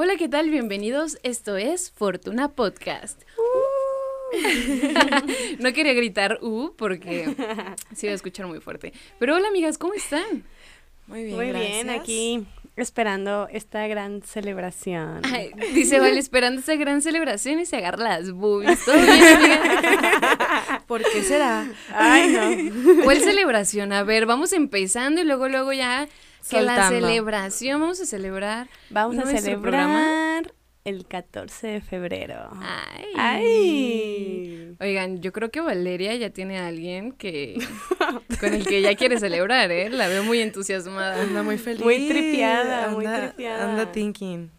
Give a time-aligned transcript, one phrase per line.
[0.00, 0.48] Hola, ¿qué tal?
[0.48, 1.18] Bienvenidos.
[1.24, 3.20] Esto es Fortuna Podcast.
[5.58, 7.34] no quería gritar uh porque
[7.96, 8.92] se iba a escuchar muy fuerte.
[9.18, 10.44] Pero hola, amigas, ¿cómo están?
[11.08, 11.72] Muy bien, Muy gracias.
[11.72, 15.20] bien, aquí esperando esta gran celebración.
[15.24, 18.78] Ay, dice, vale, esperando esa gran celebración y se agarra las boobies.
[18.84, 20.84] ¿Todo bien, amiga?
[20.86, 21.68] ¿Por qué será?
[21.92, 23.02] Ay, no.
[23.02, 23.92] ¿Cuál celebración?
[23.92, 26.06] A ver, vamos empezando y luego, luego ya
[26.48, 28.68] que la celebración, vamos a celebrar.
[28.90, 30.42] Vamos a celebrar programa.
[30.84, 32.50] el 14 de febrero.
[32.60, 33.04] Ay.
[33.16, 34.76] Ay.
[34.80, 37.58] Oigan, yo creo que Valeria ya tiene a alguien que
[38.40, 39.90] con el que ya quiere celebrar, ¿eh?
[39.90, 41.22] La veo muy entusiasmada.
[41.22, 41.82] Anda muy feliz.
[41.82, 43.70] Muy tripiada, muy tripiada.
[43.70, 44.50] Anda thinking.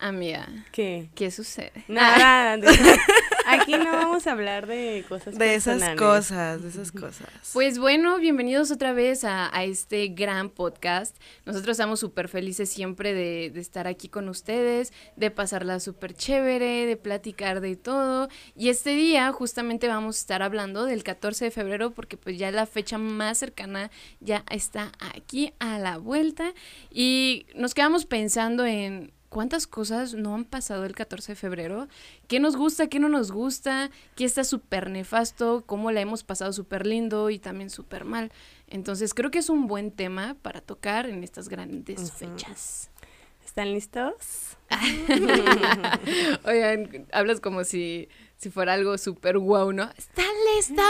[0.00, 1.10] Amiga, ¿Qué?
[1.16, 1.72] ¿qué sucede?
[1.88, 2.52] Nada,
[3.46, 7.28] aquí no vamos a hablar de cosas De esas cosas, de esas cosas.
[7.52, 11.16] Pues bueno, bienvenidos otra vez a, a este gran podcast.
[11.46, 16.86] Nosotros estamos súper felices siempre de, de estar aquí con ustedes, de pasarla súper chévere,
[16.86, 18.28] de platicar de todo.
[18.54, 22.52] Y este día justamente vamos a estar hablando del 14 de febrero porque pues ya
[22.52, 26.54] la fecha más cercana ya está aquí a la vuelta.
[26.88, 29.17] Y nos quedamos pensando en...
[29.28, 31.86] ¿Cuántas cosas no han pasado el 14 de febrero?
[32.28, 33.90] ¿Qué nos gusta, qué no nos gusta?
[34.16, 35.64] ¿Qué está súper nefasto?
[35.66, 38.32] ¿Cómo la hemos pasado súper lindo y también súper mal?
[38.68, 42.90] Entonces creo que es un buen tema para tocar en estas grandes fechas.
[43.44, 44.56] ¿Están listos?
[46.44, 49.90] Oigan, hablas como si, si fuera algo súper guau, ¿no?
[49.96, 50.84] ¿Están listos?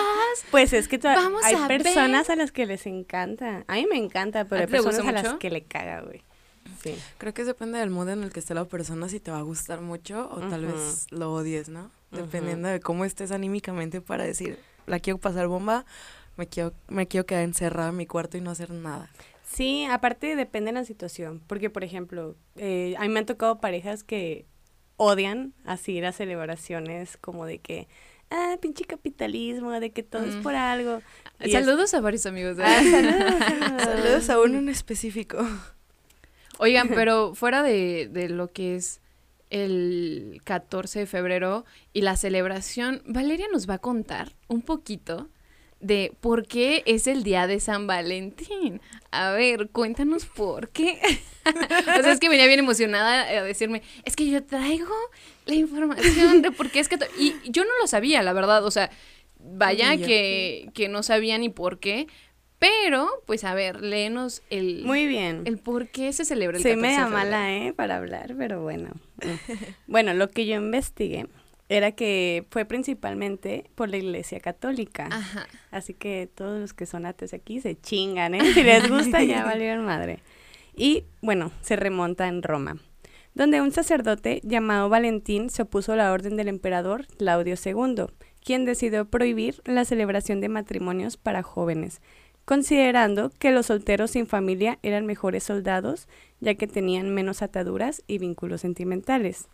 [0.51, 1.83] Pues es que Vamos hay a ver.
[1.83, 3.65] personas a las que les encanta.
[3.69, 6.23] A mí me encanta, pero ¿A hay personas a las que le caga, güey.
[6.83, 6.95] Sí.
[7.19, 9.43] Creo que depende del mood en el que esté la persona, si te va a
[9.43, 11.91] gustar mucho o tal vez lo odies, ¿no?
[12.11, 15.85] Dependiendo de cómo estés anímicamente para decir, la quiero pasar bomba,
[16.37, 19.11] me quiero, me quiero quedar encerrada en mi cuarto y no hacer nada.
[19.45, 23.61] Sí, aparte depende de la situación, porque por ejemplo, eh, a mí me han tocado
[23.61, 24.47] parejas que
[24.97, 27.89] odian así las celebraciones como de que,
[28.31, 30.43] ah, pinche capitalismo, de que todo es Mm.
[30.43, 31.03] por algo.
[31.41, 32.57] Y es- Saludos a varios amigos.
[32.57, 33.83] de- Ah, saludos, saludos.
[33.83, 35.39] Saludos a uno en específico.
[36.59, 39.01] Oigan, pero fuera de, de lo que es
[39.51, 45.29] el 14 de febrero y la celebración, Valeria nos va a contar un poquito
[45.81, 48.81] de por qué es el día de San Valentín.
[49.11, 51.01] A ver, cuéntanos por qué.
[51.47, 54.95] o sea, es que venía bien emocionada a decirme, es que yo traigo
[55.47, 57.15] la información de por qué es 14.
[57.19, 58.65] Y yo no lo sabía, la verdad.
[58.65, 58.91] O sea,
[59.39, 62.09] vaya que, que no sabía ni por qué.
[62.59, 65.43] Pero, pues a ver, léenos el, Muy bien.
[65.45, 67.73] el por qué se celebra el Soy 14 de media mala, ¿eh?
[67.73, 68.91] Para hablar, pero bueno.
[69.87, 71.27] Bueno, lo que yo investigué
[71.69, 75.09] era que fue principalmente por la iglesia católica.
[75.11, 75.47] Ajá.
[75.71, 78.53] Así que todos los que son ateos aquí se chingan, ¿eh?
[78.55, 80.21] Si les gusta, ya valieron madre.
[80.75, 82.79] Y bueno, se remonta en Roma,
[83.35, 88.07] donde un sacerdote llamado Valentín se opuso a la orden del emperador Claudio II,
[88.45, 92.01] quien decidió prohibir la celebración de matrimonios para jóvenes,
[92.49, 96.09] considerando que los solteros sin familia eran mejores soldados,
[96.41, 99.49] ya que tenían menos ataduras y vínculos sentimentales.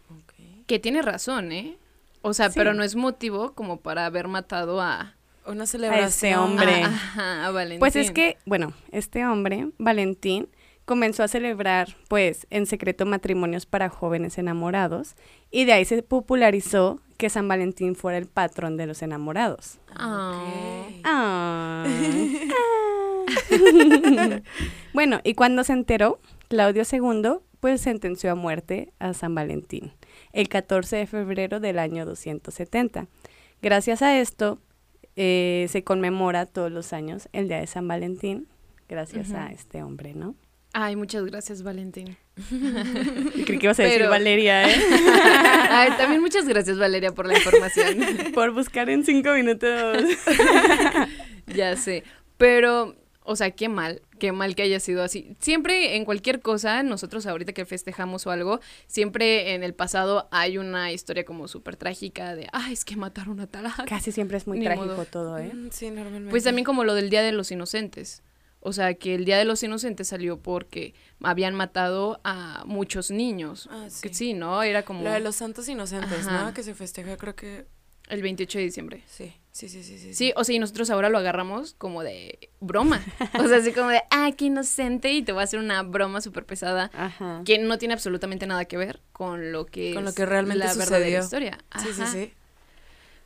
[0.68, 1.76] Que tiene razón, ¿eh?
[2.22, 2.54] O sea, Sí.
[2.56, 5.16] pero no es motivo como para haber matado a...
[5.44, 6.84] Una A ese hombre.
[6.84, 7.80] a- ajá, a Valentín.
[7.80, 10.48] Pues es que, bueno, este hombre, Valentín,
[10.84, 15.16] comenzó a celebrar, pues, en secreto matrimonios para jóvenes enamorados
[15.50, 19.78] y de ahí se popularizó que San Valentín fuera el patrón de los enamorados.
[19.94, 20.42] Ah.
[20.42, 21.00] Ok.
[21.04, 21.86] Ah.
[24.92, 29.92] bueno, y cuando se enteró, Claudio II, pues sentenció a muerte a San Valentín
[30.32, 33.06] el 14 de febrero del año 270.
[33.62, 34.58] Gracias a esto,
[35.16, 38.48] eh, se conmemora todos los años el Día de San Valentín,
[38.88, 40.34] gracias a este hombre, ¿no?
[40.76, 42.16] Ay, muchas gracias, Valentín.
[43.46, 44.74] Creí que ibas a decir Pero- Valeria, ¿eh?
[45.70, 47.96] Ay, también muchas gracias, Valeria, por la información.
[48.34, 50.02] Por buscar en cinco minutos.
[51.46, 52.02] ya sé.
[52.36, 55.36] Pero, o sea, qué mal, qué mal que haya sido así.
[55.38, 58.58] Siempre en cualquier cosa, nosotros ahorita que festejamos o algo,
[58.88, 63.38] siempre en el pasado hay una historia como súper trágica de, ay, es que mataron
[63.38, 63.72] a tal.
[63.88, 65.04] Casi siempre es muy Ni trágico modo.
[65.04, 65.52] todo, ¿eh?
[65.54, 66.30] Mm, Sí, normalmente.
[66.30, 68.22] Pues también como lo del Día de los Inocentes.
[68.66, 73.68] O sea, que el Día de los Inocentes salió porque habían matado a muchos niños.
[73.70, 74.14] Ah, Que sí.
[74.14, 74.62] sí, ¿no?
[74.62, 76.44] Era como Lo de los santos inocentes, Ajá.
[76.46, 76.54] ¿no?
[76.54, 77.66] Que se festeja, creo que...
[78.08, 79.02] el 28 de diciembre.
[79.06, 79.98] Sí, sí, sí, sí.
[79.98, 83.04] Sí, Sí, o sea, y nosotros ahora lo agarramos como de broma.
[83.38, 86.20] O sea, así como de, ah, qué inocente, y te voy a hacer una broma
[86.22, 87.42] súper pesada Ajá.
[87.44, 90.64] que no tiene absolutamente nada que ver con lo que Con lo es que realmente
[90.64, 91.50] la verdadera sucedió.
[91.50, 91.58] historia.
[91.82, 92.32] Sí, sí, sí.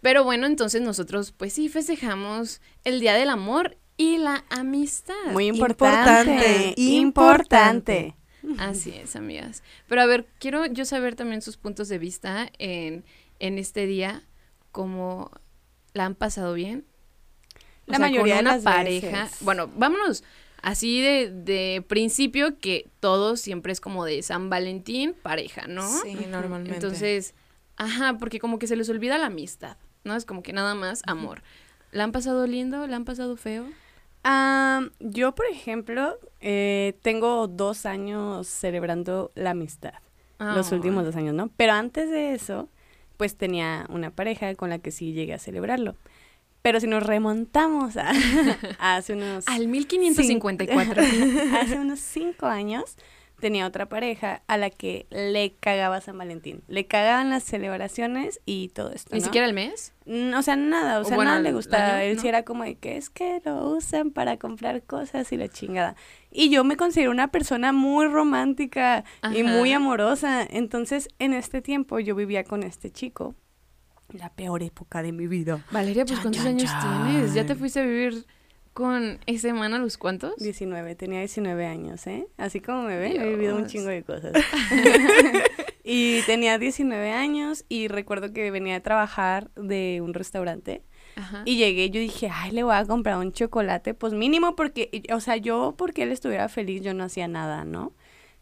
[0.00, 5.14] Pero bueno, entonces nosotros, pues sí, festejamos el Día del Amor y la amistad.
[5.32, 6.72] Muy importante.
[6.76, 8.14] Importante, Importante.
[8.58, 9.62] Así es, amigas.
[9.88, 13.04] Pero a ver, quiero yo saber también sus puntos de vista en,
[13.40, 14.22] en este día,
[14.72, 15.30] cómo
[15.92, 16.86] la han pasado bien.
[17.88, 19.24] O La sea, mayoría con de una las pareja.
[19.24, 19.38] veces.
[19.42, 20.24] Bueno, vámonos
[20.62, 25.86] así de, de principio que todo siempre es como de San Valentín, pareja, ¿no?
[26.02, 26.74] Sí, normalmente.
[26.76, 27.34] Entonces,
[27.76, 30.14] ajá, porque como que se les olvida la amistad, ¿no?
[30.16, 31.42] Es como que nada más amor.
[31.92, 32.86] ¿La han pasado lindo?
[32.86, 33.66] ¿La han pasado feo?
[34.30, 39.94] Ah, yo, por ejemplo, eh, tengo dos años celebrando la amistad.
[40.38, 41.48] Los Ah, últimos dos años, ¿no?
[41.56, 42.68] Pero antes de eso,
[43.16, 45.96] pues tenía una pareja con la que sí llegué a celebrarlo.
[46.60, 48.10] Pero si nos remontamos a,
[48.78, 49.48] a hace unos...
[49.48, 51.02] Al 1554.
[51.62, 52.98] hace unos cinco años
[53.40, 56.62] tenía otra pareja a la que le cagaba San Valentín.
[56.68, 59.24] Le cagaban las celebraciones y todo esto, Ni ¿no?
[59.24, 59.92] siquiera el mes.
[60.06, 62.02] Mm, O sea, nada, o O sea, bueno, nada le gustaba.
[62.02, 62.22] Él ¿no?
[62.22, 65.94] sí era como de que es que lo usan para comprar cosas y la chingada.
[66.30, 69.04] Y yo me considero una persona muy romántica
[69.34, 70.42] y muy amorosa.
[70.48, 73.34] Entonces, en este tiempo yo vivía con este chico.
[74.12, 75.64] La peor época de mi vida.
[75.70, 77.34] Valeria, pues Chan, ¿cuántos chan, años tienes?
[77.34, 78.26] ¿Ya te fuiste a vivir
[78.78, 80.36] con ese man a los cuantos?
[80.36, 82.28] 19, tenía 19 años, ¿eh?
[82.36, 84.34] Así como me ven, he vivido un chingo de cosas.
[85.82, 90.84] y tenía 19 años y recuerdo que venía a trabajar de un restaurante.
[91.16, 91.42] Ajá.
[91.44, 95.02] Y llegué y yo dije, ay, le voy a comprar un chocolate, pues mínimo porque,
[95.12, 97.96] o sea, yo porque él estuviera feliz, yo no hacía nada, ¿no?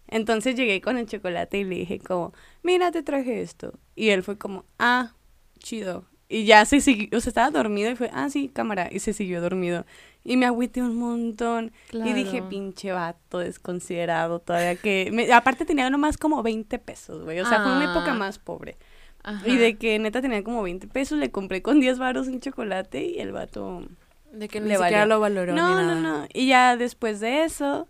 [0.07, 3.73] Entonces llegué con el chocolate y le dije como, mira, te traje esto.
[3.95, 5.15] Y él fue como, ah,
[5.61, 6.05] chido.
[6.29, 8.89] Y ya se siguió, o sea, estaba dormido y fue, ah, sí, cámara.
[8.91, 9.87] Y se siguió dormido.
[10.25, 11.71] Y me agüité un montón.
[11.93, 15.11] Y dije, pinche vato desconsiderado todavía que...
[15.13, 17.39] me- aparte tenía nomás como 20 pesos, güey.
[17.41, 18.15] O sea, fue una época Ah.
[18.15, 18.77] más pobre.
[19.23, 19.47] Ajá.
[19.49, 23.05] Y de que neta tenía como 20 pesos, le compré con 10 varos un chocolate
[23.05, 23.87] y el vato...
[24.33, 25.15] De que Le ni siquiera valió.
[25.15, 26.01] lo valoró ni No, no, nada.
[26.01, 26.27] no.
[26.35, 27.87] Y ya después de eso,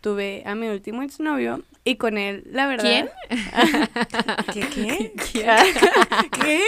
[0.00, 2.84] tuve a mi último exnovio y con él, la verdad...
[2.84, 3.08] ¿Quién?
[4.52, 5.42] ¿Qué, qué?
[6.42, 6.60] ¿Qué?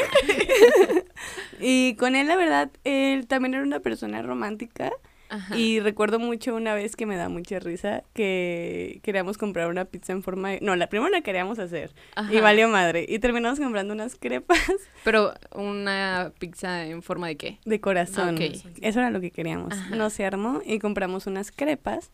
[1.61, 4.91] y con él, la verdad, él también era una persona romántica.
[5.29, 5.57] Ajá.
[5.57, 10.13] Y recuerdo mucho una vez que me da mucha risa que queríamos comprar una pizza
[10.13, 10.61] en forma de...
[10.61, 11.95] No, la primera la queríamos hacer
[12.31, 13.07] y valió madre.
[13.09, 14.59] Y terminamos comprando unas crepas
[15.05, 17.59] Pero una pizza en forma de qué?
[17.65, 18.35] de corazón.
[18.35, 18.41] Ok.
[18.83, 19.73] Eso era lo que queríamos.
[19.73, 19.97] Ajá.
[19.97, 22.11] No se armó y compramos unas crepas.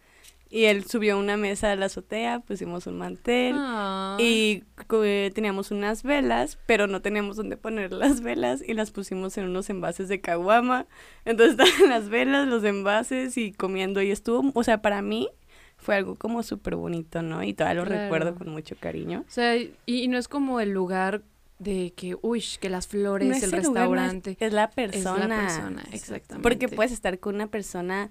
[0.51, 3.55] Y él subió una mesa a la azotea, pusimos un mantel.
[3.59, 4.17] Ah.
[4.19, 4.65] Y
[5.05, 9.45] eh, teníamos unas velas, pero no teníamos dónde poner las velas y las pusimos en
[9.45, 10.87] unos envases de caguama.
[11.27, 15.29] Entonces estaban las velas, los envases y comiendo y estuvo, o sea, para mí
[15.77, 17.43] fue algo como súper bonito, ¿no?
[17.45, 18.03] Y todavía lo Claro.
[18.05, 19.25] recuerdo con mucho cariño.
[19.29, 21.23] O sea, y, y no es como el lugar
[21.59, 24.37] de que, uy, que las flores, No es el el lugar, no es- restaurante.
[24.41, 25.27] es la Es persona.
[25.29, 26.43] la persona, exactamente.
[26.43, 28.11] Porque puedes estar con una persona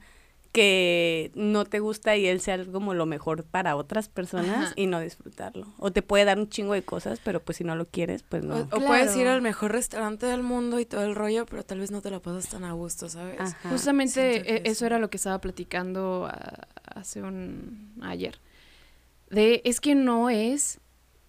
[0.51, 4.73] que no te gusta y él sea como lo mejor para otras personas Ajá.
[4.75, 5.67] y no disfrutarlo.
[5.77, 8.43] O te puede dar un chingo de cosas, pero pues si no lo quieres, pues
[8.43, 8.55] O, no.
[8.71, 11.91] o puedes ir al mejor restaurante del mundo y todo el rollo, pero tal vez
[11.91, 13.39] no te la pasas tan a gusto, ¿sabes?
[13.39, 13.69] Ajá.
[13.69, 16.29] Justamente e- eso era lo que estaba platicando
[16.95, 18.39] hace un ayer.
[19.29, 20.79] De es que no es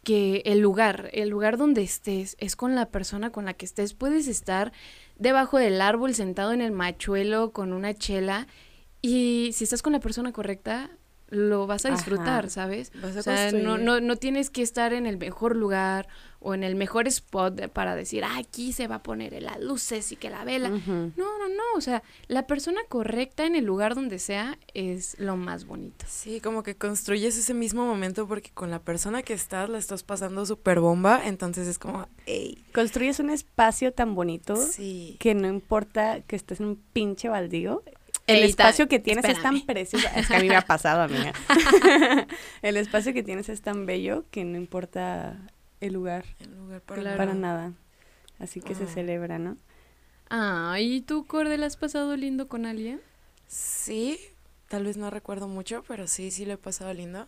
[0.05, 3.93] que el lugar, el lugar donde estés, es con la persona con la que estés.
[3.93, 4.73] Puedes estar
[5.19, 8.47] debajo del árbol sentado en el machuelo con una chela
[9.03, 10.91] y si estás con la persona correcta,
[11.31, 12.49] lo vas a disfrutar, Ajá.
[12.49, 12.91] ¿sabes?
[13.03, 16.09] Vas a O sea, no, no, no tienes que estar en el mejor lugar
[16.41, 19.61] o en el mejor spot de- para decir, ah, aquí se va a poner las
[19.61, 20.71] luces y que la vela.
[20.71, 20.79] No,
[21.17, 25.67] no, no, o sea, la persona correcta en el lugar donde sea es lo más
[25.67, 26.07] bonito.
[26.09, 30.05] Sí, como que construyes ese mismo momento porque con la persona que estás la estás
[30.05, 35.17] pasando súper bomba, entonces es como, ey, Construyes un espacio tan bonito sí.
[35.21, 37.83] que no importa que estés en un pinche baldío.
[38.29, 40.07] El espacio que tienes es tan precioso.
[40.15, 41.33] Es que a mí me ha pasado, amiga.
[42.63, 45.37] el espacio que tienes es tan bello que no importa
[45.81, 47.17] el lugar En lugar para Claro.
[47.17, 47.73] para nada.
[48.39, 48.89] Así que se Ah.
[48.89, 49.57] celebra, ¿no?
[50.31, 53.01] Ah, ¿y tú, Cordel, has pasado lindo con alguien?
[53.47, 54.19] Sí,
[54.69, 57.27] tal vez no recuerdo mucho, pero sí, sí lo he pasado lindo.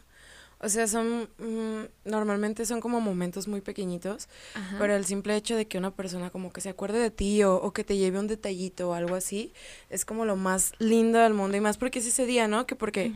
[0.62, 4.76] O sea, son, mm, normalmente son como momentos muy pequeñitos, Ajá.
[4.79, 7.55] pero el simple hecho de que una persona como que se acuerde de ti o,
[7.57, 9.55] o que te lleve un detallito o algo así,
[9.88, 12.67] es como lo más lindo del mundo y más porque es ese día, ¿no?
[12.67, 13.11] Que porque,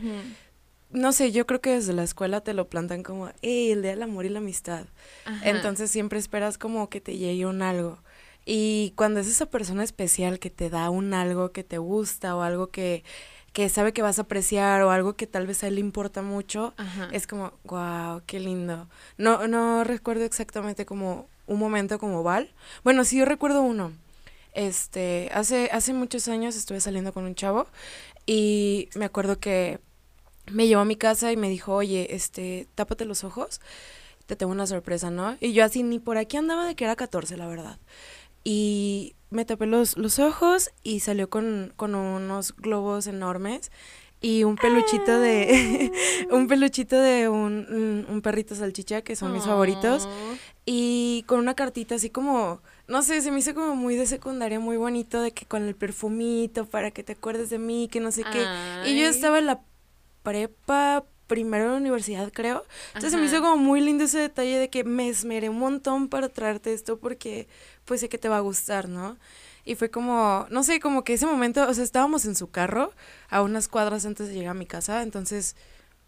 [0.89, 3.91] no sé, yo creo que desde la escuela te lo plantan como, hey, el día
[3.91, 4.87] del amor y la amistad.
[5.25, 5.47] Ajá.
[5.47, 7.99] Entonces siempre esperas como que te llegue un algo.
[8.43, 12.41] Y cuando es esa persona especial que te da un algo que te gusta o
[12.41, 13.03] algo que,
[13.55, 16.21] que sabe que vas a apreciar o algo que tal vez a él le importa
[16.21, 17.07] mucho, Ajá.
[17.13, 18.89] es como, wow, qué lindo.
[19.17, 22.51] No, no recuerdo exactamente como un momento como Val.
[22.83, 23.93] Bueno, sí, yo recuerdo uno.
[24.53, 27.65] Este, hace, hace muchos años estuve saliendo con un chavo
[28.25, 29.79] y me acuerdo que
[30.51, 33.61] me llevó a mi casa y me dijo, oye, este, tápate los ojos,
[34.25, 35.37] te tengo una sorpresa, ¿no?
[35.39, 37.79] Y yo así ni por aquí andaba de que era 14, la verdad.
[38.45, 43.71] Y me tapé los, los ojos y salió con, con unos globos enormes
[44.21, 45.91] y un peluchito de
[46.31, 50.07] un peluchito de un, un, perrito salchicha que son mis favoritos.
[50.65, 54.59] Y con una cartita así como no sé se me hizo como muy de secundaria
[54.59, 58.11] muy bonito de que con el perfumito para que te acuerdes de mí que no
[58.11, 58.45] sé qué.
[58.87, 59.61] Y yo estaba en la
[60.23, 62.65] prepa primero en la universidad creo.
[62.89, 66.07] Entonces se me hizo como muy lindo ese detalle de que me esmeré un montón
[66.07, 67.47] para traerte esto porque
[67.85, 69.17] pues sé que te va a gustar no
[69.65, 72.91] y fue como, no sé, como que ese momento, o sea, estábamos en su carro
[73.29, 75.55] a unas cuadras antes de llegar a mi casa, entonces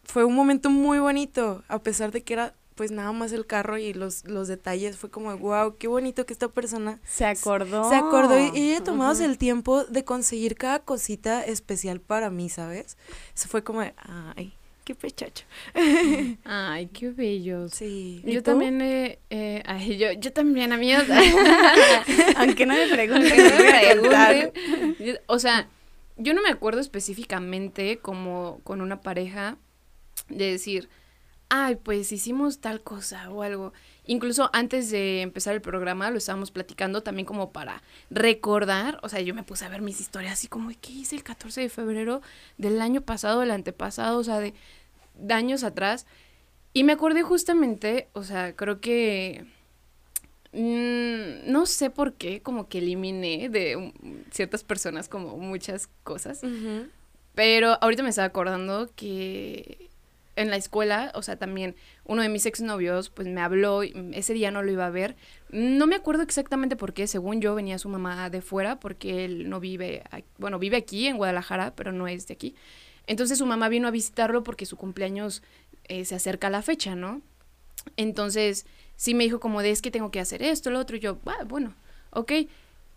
[0.03, 3.79] fue un momento muy bonito, a pesar de que era pues nada más el carro
[3.79, 7.89] y los, los detalles, fue como, wow, qué bonito que esta persona se acordó.
[7.89, 12.95] Se acordó y, ella tomó el tiempo de conseguir cada cosita especial para mí, ¿sabes?
[13.35, 14.53] Eso fue como, ay,
[14.87, 15.43] qué pechacho.
[16.45, 17.67] Ay, qué bello.
[17.67, 18.21] Sí.
[18.23, 21.03] Yo también, eh, eh, ay, yo, yo también, amigos.
[22.37, 23.51] Aunque no me pregunten,
[25.25, 25.67] O sea,
[26.15, 29.57] yo no me acuerdo específicamente como con una pareja
[30.29, 30.87] de decir,
[31.49, 33.73] ay, pues hicimos tal cosa o algo.
[34.07, 39.19] Incluso antes de empezar el programa lo estábamos platicando también como para recordar, o sea,
[39.19, 42.21] yo me puse a ver mis historias así como, ¿qué hice el 14 de febrero
[42.57, 44.17] del año pasado, del antepasado?
[44.17, 44.53] O sea, de,
[45.29, 46.07] años atrás.
[46.71, 49.45] Y me acordé justamente, o sea, creo que...
[50.53, 53.93] Mm, no sé por qué, como que eliminé de
[54.31, 56.41] ciertas personas como muchas cosas.
[57.35, 59.86] Pero ahorita me estaba acordando que
[60.37, 61.75] en la escuela, o sea, también
[62.05, 65.15] uno de mis exnovios, pues me habló, ese día no lo iba a ver.
[65.49, 69.49] No me acuerdo exactamente por qué, según yo venía su mamá de fuera, porque él
[69.49, 70.03] no vive,
[70.37, 72.55] bueno, vive aquí en Guadalajara, pero no es de aquí.
[73.07, 75.41] Entonces su mamá vino a visitarlo porque su cumpleaños
[75.85, 77.21] eh, se acerca a la fecha, ¿no?
[77.95, 80.99] Entonces sí me dijo como de es que tengo que hacer esto, lo otro, y
[80.99, 81.73] yo, ah, bueno,
[82.11, 82.31] ok.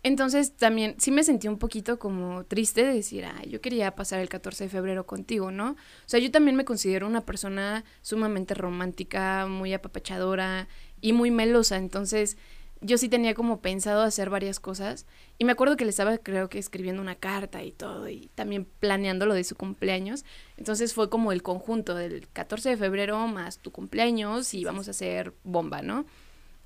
[0.02, 4.20] Entonces también sí me sentí un poquito como triste de decir, ah, yo quería pasar
[4.20, 5.72] el 14 de febrero contigo, ¿no?
[5.72, 5.76] O
[6.06, 10.68] sea, yo también me considero una persona sumamente romántica, muy apapachadora
[11.02, 12.38] y muy melosa, entonces
[12.82, 15.04] yo sí tenía como pensado hacer varias cosas
[15.38, 18.66] y me acuerdo que le estaba creo que escribiendo una carta y todo y también
[18.78, 20.24] planeando lo de su cumpleaños.
[20.56, 24.92] Entonces fue como el conjunto del 14 de febrero más tu cumpleaños y vamos a
[24.92, 26.06] hacer bomba, ¿no?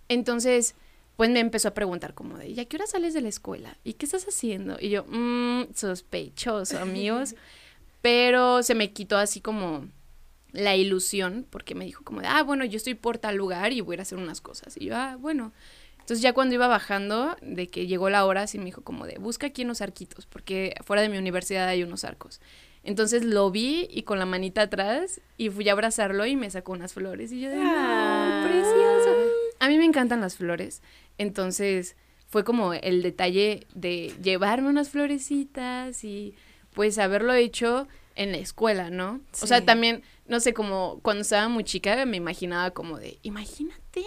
[0.09, 0.77] Entonces,
[1.17, 3.77] pues me empezó a preguntar como de, ¿y a qué hora sales de la escuela?
[3.85, 4.77] ¿Y qué estás haciendo?
[4.81, 7.35] Y yo, mmm, sospechoso, amigos.
[8.03, 9.89] Pero se me quitó así como
[10.53, 13.81] la ilusión porque me dijo como de, ah, bueno, yo estoy por tal lugar y
[13.81, 14.77] voy a ir a hacer unas cosas.
[14.77, 15.53] Y yo, ah, bueno.
[16.01, 19.17] Entonces ya cuando iba bajando, de que llegó la hora, sí me dijo como de,
[19.17, 22.43] busca aquí unos arquitos, porque fuera de mi universidad hay unos arcos.
[22.83, 26.73] Entonces lo vi y con la manita atrás y fui a abrazarlo y me sacó
[26.73, 27.33] unas flores.
[27.33, 29.14] Y yo de, no, precioso.
[29.65, 30.83] A mí me encantan las flores.
[31.17, 36.35] Entonces fue como el detalle de llevarme unas florecitas y
[36.75, 39.23] pues haberlo hecho en la escuela, ¿no?
[39.41, 44.05] O sea, también, no sé, como cuando estaba muy chica me imaginaba como de, imagínate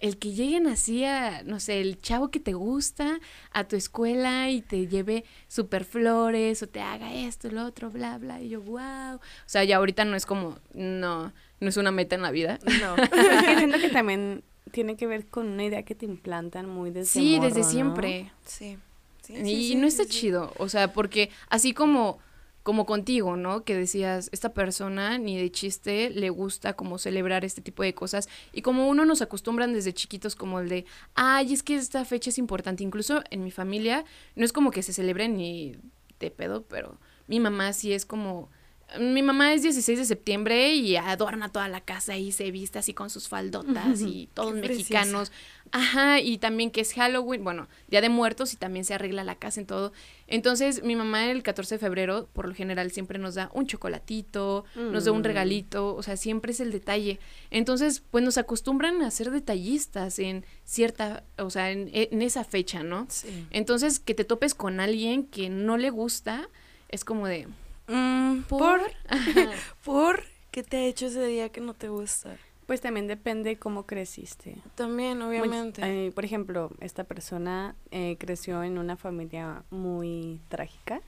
[0.00, 3.20] el que lleguen así a, no sé, el chavo que te gusta
[3.52, 8.18] a tu escuela y te lleve super flores o te haga esto, lo otro, bla,
[8.18, 9.16] bla, y yo, wow.
[9.16, 12.58] O sea, ya ahorita no es como, no, no es una meta en la vida.
[12.80, 12.96] No.
[13.02, 17.20] es siento que también tiene que ver con una idea que te implantan muy desde
[17.20, 18.32] Sí, desde siempre.
[18.44, 18.78] Sí.
[19.22, 19.34] sí.
[19.34, 22.18] y no está chido, o sea, porque así como
[22.62, 23.64] como contigo, ¿no?
[23.64, 28.28] Que decías, esta persona ni de chiste le gusta como celebrar este tipo de cosas.
[28.52, 30.84] Y como uno nos acostumbran desde chiquitos como el de,
[31.14, 32.84] ay, es que esta fecha es importante.
[32.84, 34.04] Incluso en mi familia
[34.36, 35.76] no es como que se celebre ni
[36.18, 38.50] de pedo, pero mi mamá sí es como
[38.98, 42.94] mi mamá es 16 de septiembre y adorna toda la casa y se viste así
[42.94, 45.30] con sus faldotas y todos mexicanos.
[45.72, 49.36] Ajá, y también que es Halloween, bueno, Día de Muertos y también se arregla la
[49.36, 49.92] casa en todo.
[50.26, 54.64] Entonces, mi mamá el 14 de febrero, por lo general, siempre nos da un chocolatito,
[54.74, 55.24] nos da un mm.
[55.24, 57.20] regalito, o sea, siempre es el detalle.
[57.50, 62.82] Entonces, pues nos acostumbran a ser detallistas en cierta, o sea, en, en esa fecha,
[62.82, 63.06] ¿no?
[63.08, 63.46] Sí.
[63.50, 66.48] Entonces, que te topes con alguien que no le gusta,
[66.88, 67.46] es como de
[67.90, 68.80] Mm, ¿Por?
[69.84, 70.24] ¿Por?
[70.50, 72.36] qué te ha hecho ese día que no te gusta?
[72.66, 74.56] Pues también depende cómo creciste.
[74.76, 75.82] También, obviamente.
[75.82, 81.00] Eh, por ejemplo, esta persona eh, creció en una familia muy trágica,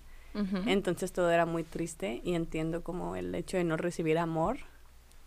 [0.66, 4.56] entonces todo era muy triste y entiendo como el hecho de no recibir amor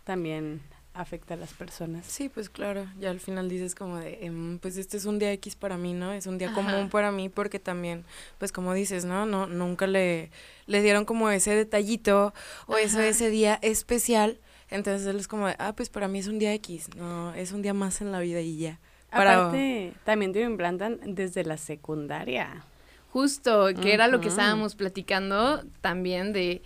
[0.02, 0.62] también
[1.00, 2.06] afecta a las personas.
[2.06, 5.32] Sí, pues claro, ya al final dices como de, em, pues este es un día
[5.32, 6.12] X para mí, ¿no?
[6.12, 6.54] Es un día Ajá.
[6.54, 8.04] común para mí porque también,
[8.38, 9.26] pues como dices, ¿no?
[9.26, 10.30] No, nunca le,
[10.66, 12.32] le dieron como ese detallito
[12.66, 14.38] o eso, ese día especial.
[14.70, 17.52] Entonces él es como de, ah, pues para mí es un día X, no, es
[17.52, 18.80] un día más en la vida y ya.
[19.10, 22.64] Para- Aparte, también te implantan desde la secundaria.
[23.12, 26.60] Justo, que era lo que estábamos platicando también de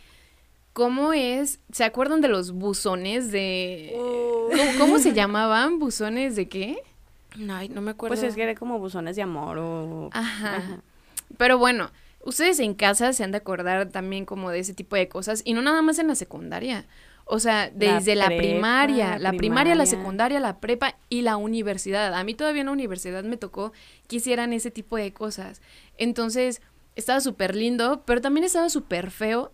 [0.72, 3.92] cómo es, ¿se acuerdan de los buzones de...
[3.94, 5.78] ¿Cómo, cómo se llamaban?
[5.78, 6.82] ¿Buzones de qué?
[7.36, 8.14] No, ay, no me acuerdo.
[8.14, 10.10] Pues es que era como buzones de amor o...
[10.12, 10.56] Ajá.
[10.56, 10.82] Ajá.
[11.36, 11.90] Pero bueno,
[12.24, 15.54] ustedes en casa se han de acordar también como de ese tipo de cosas y
[15.54, 16.86] no nada más en la secundaria.
[17.24, 19.86] O sea, desde la, prepa, primaria, la la primaria, la primaria.
[19.86, 22.12] secundaria, la prepa y la universidad.
[22.14, 23.72] A mí todavía en la universidad me tocó
[24.08, 25.62] que hicieran ese tipo de cosas.
[25.96, 26.60] Entonces,
[26.96, 29.52] estaba súper lindo, pero también estaba súper feo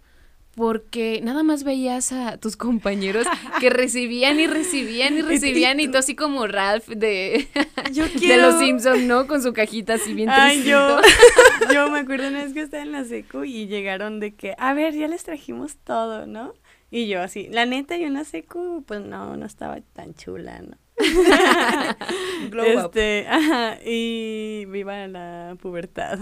[0.57, 3.27] porque nada más veías a tus compañeros
[3.61, 7.47] que recibían y recibían y recibían y tú así como Ralph de,
[7.93, 9.27] Yo de los Simpsons, ¿no?
[9.27, 10.99] Con su cajita así bien Ay, yo,
[11.73, 14.73] yo me acuerdo una vez que estaba en la secu y llegaron de que, a
[14.73, 16.55] ver, ya les trajimos todo, ¿no?
[16.91, 20.63] Y yo así, la neta, yo en la secu, pues no, no estaba tan chula,
[20.63, 20.79] ¿no?
[22.51, 22.87] Glow up.
[22.87, 26.19] este, ajá, y viva la pubertad.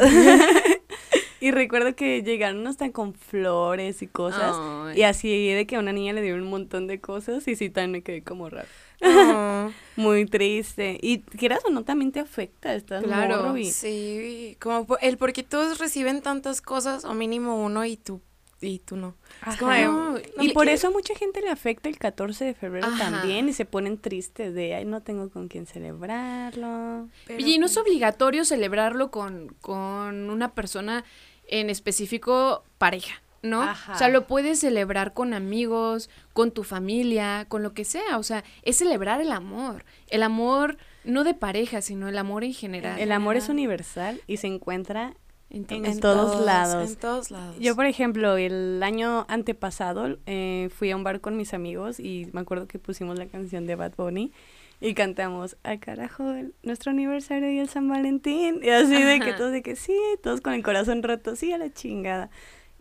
[1.40, 4.56] Y recuerdo que llegaron hasta con flores y cosas.
[4.96, 7.70] Y así de que a una niña le dieron un montón de cosas y sí
[7.70, 8.68] también me quedé como raro.
[9.96, 10.98] Muy triste.
[11.02, 12.74] Y quieras o no, también te afecta.
[12.74, 17.84] Estás Claro, morro y- sí, como el porque todos reciben tantas cosas, o mínimo uno
[17.84, 18.20] y tú,
[18.64, 19.14] y tú no.
[19.46, 19.80] Es como Ajá.
[19.80, 22.86] de, No, Y por que- eso a mucha gente le afecta el 14 de febrero
[22.86, 23.10] Ajá.
[23.10, 27.08] también y se ponen tristes de, ay, no tengo con quién celebrarlo.
[27.26, 31.04] pero y no es pues, obligatorio celebrarlo con, con una persona
[31.46, 33.62] en específico pareja, ¿no?
[33.62, 33.92] Ajá.
[33.94, 38.18] O sea, lo puedes celebrar con amigos, con tu familia, con lo que sea.
[38.18, 39.84] O sea, es celebrar el amor.
[40.08, 42.98] El amor no de pareja, sino el amor en general.
[42.98, 45.14] El amor es universal y se encuentra
[45.50, 46.90] Entonces, en todos lados.
[46.90, 47.56] En todos lados.
[47.60, 52.28] Yo, por ejemplo, el año antepasado eh, fui a un bar con mis amigos y
[52.32, 54.32] me acuerdo que pusimos la canción de Bad Bunny
[54.80, 58.60] y cantamos, al carajo, el- nuestro aniversario y el San Valentín.
[58.62, 61.58] Y así de que todos de que sí, todos con el corazón roto, sí, a
[61.58, 62.30] la chingada.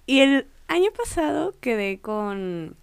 [0.05, 2.75] Y el año pasado quedé con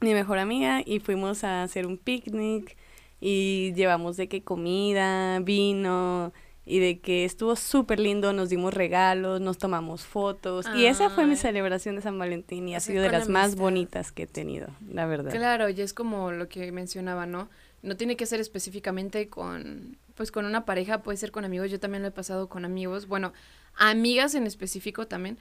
[0.00, 2.76] mi mejor amiga y fuimos a hacer un picnic
[3.20, 6.32] y llevamos de que comida, vino
[6.68, 11.24] y de que estuvo súper lindo, nos dimos regalos, nos tomamos fotos y esa fue
[11.24, 14.66] mi celebración de San Valentín y ha sido de las más bonitas que he tenido,
[14.92, 15.30] la verdad.
[15.30, 17.48] Claro, y es como lo que mencionaba, ¿no?
[17.82, 21.70] No tiene que ser específicamente con, pues con una pareja, puede ser con amigos.
[21.70, 23.32] Yo también lo he pasado con amigos, bueno,
[23.76, 25.38] amigas en específico también.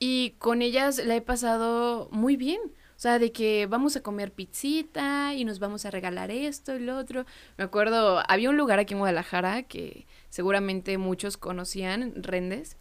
[0.00, 2.60] Y con ellas la he pasado muy bien.
[2.96, 6.80] O sea, de que vamos a comer pizzita y nos vamos a regalar esto y
[6.80, 7.26] lo otro.
[7.58, 12.76] Me acuerdo, había un lugar aquí en Guadalajara que seguramente muchos conocían, Rendes.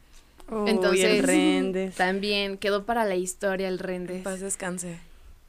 [0.49, 1.95] Uy, Entonces, el Rendes.
[1.95, 4.17] También quedó para la historia el Rendes.
[4.17, 4.99] En paz descanse.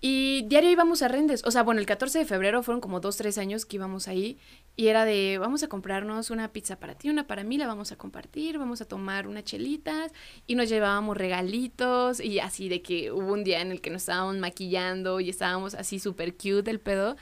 [0.01, 1.43] Y diario íbamos a Rendes.
[1.47, 4.39] O sea, bueno, el 14 de febrero fueron como dos, tres años que íbamos ahí.
[4.77, 7.93] Y era de, vamos a comprarnos una pizza para ti, una para mí, la vamos
[7.93, 10.13] a compartir, vamos a tomar unas chelitas.
[10.47, 12.19] Y nos llevábamos regalitos.
[12.19, 15.75] Y así de que hubo un día en el que nos estábamos maquillando y estábamos
[15.75, 17.17] así súper cute el pedo.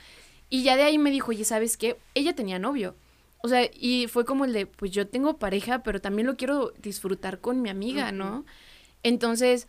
[0.49, 1.97] Y ya de ahí me dijo, oye, ¿sabes qué?
[2.15, 2.95] Ella tenía novio.
[3.43, 6.73] O sea, y fue como el de, pues yo tengo pareja, pero también lo quiero
[6.81, 8.45] disfrutar con mi amiga, ¿no?
[9.03, 9.67] Entonces,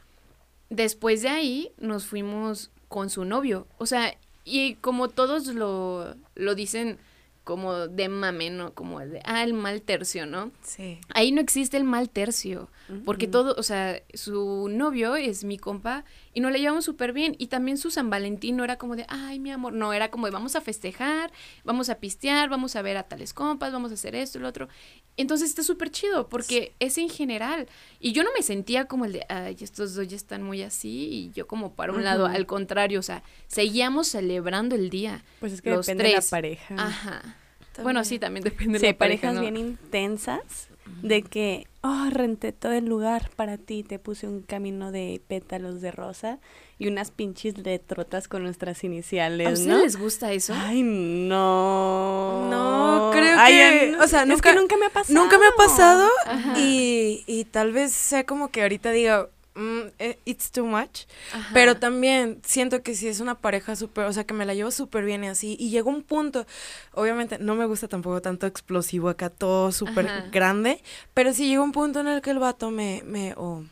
[0.70, 3.66] después de ahí nos fuimos con su novio.
[3.79, 6.99] O sea, y como todos lo, lo dicen
[7.44, 8.72] como de mame, ¿no?
[8.72, 10.50] Como de, ah, el mal tercio, ¿no?
[10.62, 10.98] Sí.
[11.11, 12.70] Ahí no existe el mal tercio,
[13.04, 17.37] porque todo, o sea, su novio es mi compa y nos la llevamos súper bien.
[17.38, 20.26] Y también su San Valentín no era como de, ay, mi amor, no, era como
[20.26, 21.33] de, vamos a festejar,
[21.64, 24.48] vamos a pistear, vamos a ver a tales compas, vamos a hacer esto y lo
[24.48, 24.68] otro.
[25.16, 27.68] Entonces está súper chido, porque es en general.
[28.00, 31.09] Y yo no me sentía como el de, ay, estos dos ya están muy así,
[31.11, 35.22] y yo como para un lado, al contrario, o sea, seguíamos celebrando el día.
[35.40, 36.30] Pues es que los depende de la tres.
[36.30, 36.74] pareja.
[36.76, 37.34] Ajá.
[37.82, 39.40] Bueno, sí, también depende Sí, de la pareja, parejas ¿no?
[39.40, 40.68] bien intensas
[41.02, 45.80] de que, oh, renté todo el lugar para ti, te puse un camino de pétalos
[45.80, 46.38] de rosa
[46.78, 49.82] y unas pinches letrotas con nuestras ¿A iniciales, ustedes ¿no?
[49.82, 50.52] les gusta eso?
[50.54, 52.48] Ay, no.
[52.50, 55.18] No, creo Ay, que- no- o sea, es nunca- que nunca me ha pasado.
[55.20, 56.08] Nunca me ha pasado
[56.56, 61.06] y, y tal vez sea como que ahorita diga, mm, eh, it's too much.
[61.32, 61.50] Ajá.
[61.52, 64.70] Pero también siento que si es una pareja súper, o sea, que me la llevo
[64.70, 65.56] súper bien y así.
[65.58, 66.46] Y llegó un punto,
[66.92, 70.82] obviamente no me gusta tampoco tanto explosivo acá, todo súper grande.
[71.14, 73.64] Pero sí llegó un punto en el que el vato me, me, o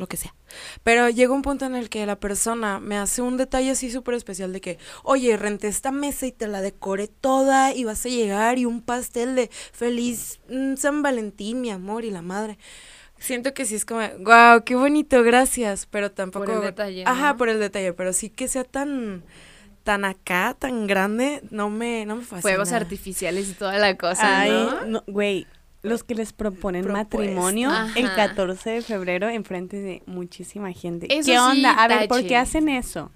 [0.00, 0.34] lo que sea.
[0.82, 4.14] Pero llega un punto en el que la persona me hace un detalle así súper
[4.14, 8.08] especial de que, oye, renté esta mesa y te la decoré toda y vas a
[8.08, 12.58] llegar y un pastel de feliz mm, San Valentín, mi amor, y la madre.
[13.20, 16.46] Siento que sí es como, wow, qué bonito, gracias, pero tampoco...
[16.46, 17.36] Por el detalle, Ajá, ¿no?
[17.36, 19.22] por el detalle, pero sí que sea tan
[19.84, 22.42] tan acá, tan grande, no me, no me fascina.
[22.42, 24.84] Fuegos artificiales y toda la cosa, Ay, ¿no?
[24.86, 25.46] no, güey,
[25.82, 27.16] los que les proponen Propuesta.
[27.18, 28.28] matrimonio el Ajá.
[28.28, 31.06] 14 de febrero en frente de muchísima gente.
[31.10, 31.72] Eso ¿Qué sí, onda?
[31.72, 33.10] A ver, ¿por qué hacen eso?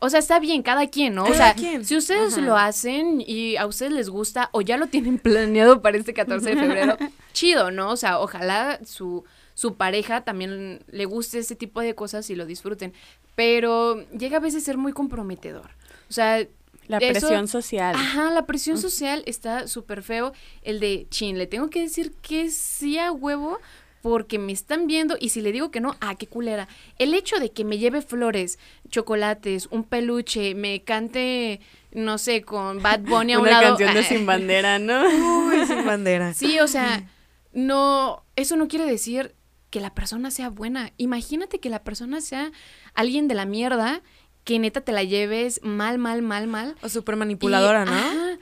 [0.00, 1.24] O sea, está bien, cada quien, ¿no?
[1.24, 1.84] o sea, quien.
[1.84, 2.42] si ustedes Ajá.
[2.42, 6.50] lo hacen y a ustedes les gusta o ya lo tienen planeado para este 14
[6.50, 6.96] de febrero,
[7.34, 7.90] chido, ¿no?
[7.90, 9.24] O sea, ojalá su,
[9.60, 12.94] su pareja también le guste ese tipo de cosas y lo disfruten.
[13.34, 15.70] Pero llega a veces a ser muy comprometedor.
[16.08, 16.46] O sea,
[16.88, 17.94] La Eso- presión social.
[17.94, 20.32] Ajá, la presión social está súper feo.
[20.62, 23.58] El de, chin, le tengo que decir que sí a huevo
[24.02, 26.66] porque me están viendo y si le digo que no, ah, qué culera.
[26.98, 31.60] El hecho de que me lleve flores, chocolates, un peluche, me cante,
[31.92, 33.76] no sé, con Bad Bunny a un Una lado.
[33.76, 35.02] canción de Sin Bandera, ¿no?
[35.46, 36.32] Uy, sin bandera.
[36.42, 37.04] Sí, o sea,
[37.52, 39.34] no, eso no quiere decir
[39.70, 40.92] que la persona sea buena.
[40.96, 42.50] Imagínate que la persona sea
[42.94, 44.02] alguien de la mierda,
[44.44, 46.76] que neta te la lleves mal, mal, mal, mal.
[46.82, 47.92] O súper manipuladora, Y- ¿no?
[47.92, 48.38] ajá,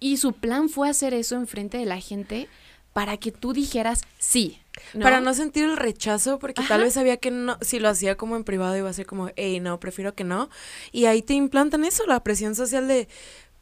[0.00, 2.48] y su plan fue hacer eso enfrente de la gente
[2.92, 4.58] para que tú dijeras sí.
[5.00, 6.68] Para no sentir el rechazo, porque Ajá.
[6.74, 9.30] tal vez sabía que no, si lo hacía como en privado iba a ser como,
[9.36, 10.48] hey, no, prefiero que no.
[10.92, 13.08] Y ahí te implantan eso, la presión social de,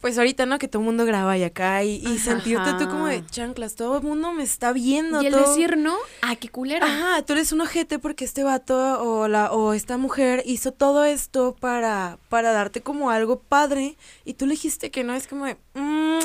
[0.03, 3.07] pues ahorita no, que todo el mundo graba y acá, y, y sentirte tú como
[3.07, 5.23] de chanclas, todo el mundo me está viendo.
[5.23, 6.85] Y el todo- decir no, ah, qué culera.
[6.87, 11.05] Ajá, tú eres un ojete porque este vato o la o esta mujer hizo todo
[11.07, 15.47] esto para para darte como algo padre y tú le dijiste que no es como
[15.47, 16.19] de, "Mm,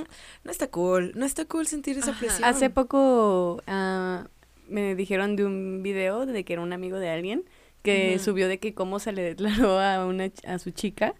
[0.43, 2.19] no está cool, no está cool sentir esa Ajá.
[2.19, 2.43] presión.
[2.43, 4.27] Hace poco ah,
[4.67, 7.45] me dijeron de un video de que era un amigo de alguien
[7.83, 11.13] que subió de que cómo se le declaró a una ch- a su chica,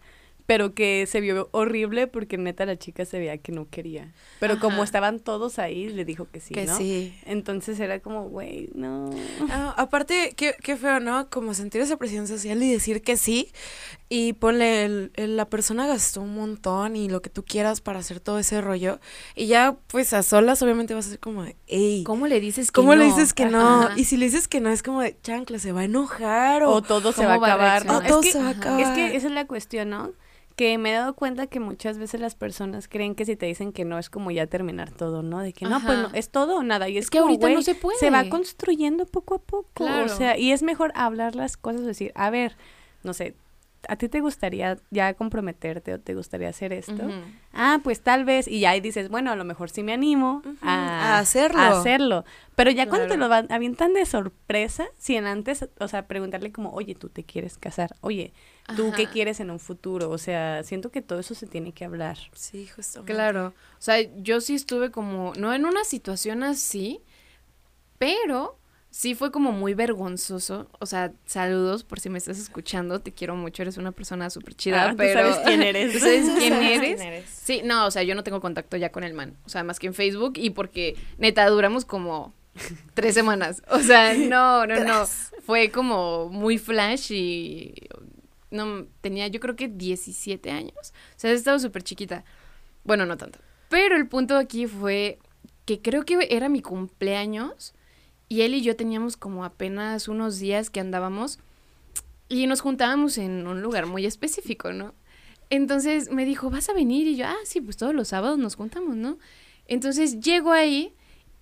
[0.48, 4.14] pero que se vio horrible porque neta la chica se veía que no quería.
[4.40, 4.86] Pero como Ajá.
[4.86, 6.76] estaban todos ahí, le dijo que sí, que ¿no?
[6.78, 7.14] sí.
[7.26, 9.10] Entonces era como, güey, no.
[9.52, 11.30] Ah, aparte, qué, qué feo, ¿no?
[11.30, 13.52] Como sentir esa presión social y decir que sí.
[14.10, 18.00] Y ponle, el- el- la persona gastó un montón y lo que tú quieras para
[18.00, 19.00] hacer todo ese rollo.
[19.36, 22.72] Y ya, pues a solas, obviamente vas a ser como ey, ¿cómo, ¿Cómo le dices
[22.72, 22.96] que no?
[22.96, 23.82] le dices que no?
[23.84, 23.94] Ajá.
[24.00, 26.72] Y si le dices que no, es como de, chancla, se va a enojar o,
[26.72, 28.48] O todo se ¿Cómo va a va a acabar, o todo Es que, se va
[28.48, 28.80] a acabar.
[28.82, 30.14] es que esa es la cuestión, ¿no?
[30.58, 33.72] Que me he dado cuenta que muchas veces las personas creen que si te dicen
[33.72, 35.40] que no es como ya terminar todo, ¿no?
[35.40, 36.90] De que no, pues no, es todo o nada.
[36.90, 37.98] Y es, Es que como, ahorita no se puede.
[38.00, 39.70] Se va construyendo poco a poco.
[39.76, 40.06] Claro.
[40.06, 42.58] O sea, y es mejor hablar las cosas, decir, a ver,
[43.04, 43.36] no sé,
[43.88, 47.10] ¿a ti te gustaría ya comprometerte o te gustaría hacer esto?
[47.54, 50.42] Ah, pues tal vez, y ya ahí dices, bueno, a lo mejor sí me animo
[50.62, 51.60] a, a hacerlo.
[51.60, 52.26] a hacerlo.
[52.56, 56.52] Pero ya cuando te lo van, avientan de sorpresa, si en antes, o sea, preguntarle
[56.52, 58.34] como, oye, tú te quieres casar, oye,
[58.76, 61.86] tú qué quieres en un futuro, o sea, siento que todo eso se tiene que
[61.86, 62.18] hablar.
[62.34, 63.04] Sí, justo.
[63.06, 63.54] Claro.
[63.74, 67.02] O sea, yo sí estuve como, no en una situación así,
[67.98, 68.58] pero
[68.98, 70.68] sí fue como muy vergonzoso.
[70.80, 74.56] O sea, saludos por si me estás escuchando, te quiero mucho, eres una persona súper
[74.56, 75.20] chida, Ah, tú pero...
[75.20, 75.94] sabes quién eres.
[75.94, 76.96] ¿Tú sabes quién ¿Sabes eres?
[76.96, 77.30] quién eres?
[77.30, 79.38] Sí, no, o sea, yo no tengo contacto ya con el man.
[79.46, 82.34] O sea, más que en Facebook y porque neta duramos como
[82.96, 83.62] tres semanas.
[83.70, 85.06] O sea, no, no, no.
[85.44, 87.76] Fue como muy flash y
[88.50, 90.74] no tenía yo creo que 17 años.
[90.82, 92.26] O sea, estaba súper chiquita.
[92.84, 93.38] Bueno, no tanto.
[93.70, 95.20] Pero el punto aquí fue
[95.66, 97.76] que creo que era mi cumpleaños
[98.30, 101.40] y él y yo teníamos como apenas unos días que andábamos
[102.30, 104.94] y nos juntábamos en un lugar muy específico, ¿no?
[105.50, 107.08] Entonces me dijo, ¿vas a venir?
[107.08, 109.18] Y yo, ah, sí, pues todos los sábados nos juntamos, ¿no?
[109.66, 110.94] Entonces llego ahí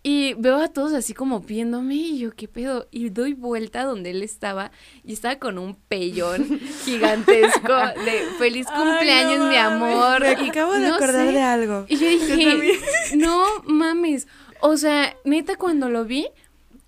[0.04, 2.88] y veo a todos así como viéndome y yo, ¿qué pedo?
[2.92, 4.70] Y doy vuelta donde él estaba
[5.04, 7.74] y estaba con un pellón gigantesco
[8.06, 10.22] de feliz Ay, cumpleaños, no mi amor.
[10.22, 11.86] Me Y acabo de no acordar sé, de algo.
[11.90, 12.80] y yo dije,
[13.18, 14.28] no mames.
[14.62, 16.28] O sea, neta, cuando lo vi,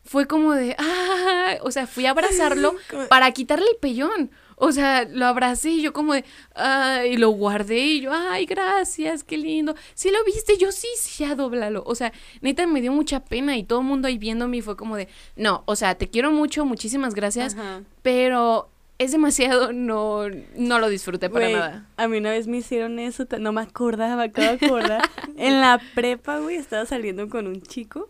[0.08, 2.76] fue como de, ah, o sea, fui a abrazarlo
[3.10, 4.32] para quitarle el pellón.
[4.60, 8.48] O sea, lo abracé y yo como de, ay, y lo guardé y yo, ay,
[8.48, 9.76] gracias, qué lindo.
[9.93, 10.58] ¿Sí lo viste?
[10.58, 11.84] Yo sí, sí, ya dóblalo.
[11.86, 14.76] O sea, neta me dio mucha pena y todo el mundo ahí viéndome y fue
[14.76, 17.84] como de, no, o sea, te quiero mucho, muchísimas gracias, Ajá.
[18.02, 20.24] pero es demasiado, no,
[20.56, 21.86] no lo disfruté para nada.
[21.98, 25.10] A mí una vez me hicieron eso, no me acordaba, me acabo de acordar.
[25.38, 28.10] en la prepa, güey, estaba saliendo con un chico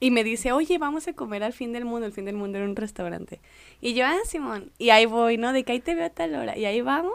[0.00, 2.06] y me dice, oye, vamos a comer al fin del mundo.
[2.06, 3.40] El fin del mundo era un restaurante.
[3.80, 4.70] Y yo, ah, Simón.
[4.78, 5.52] Y ahí voy, ¿no?
[5.52, 6.56] De que ahí te veo a tal hora.
[6.56, 7.14] Y ahí vamos.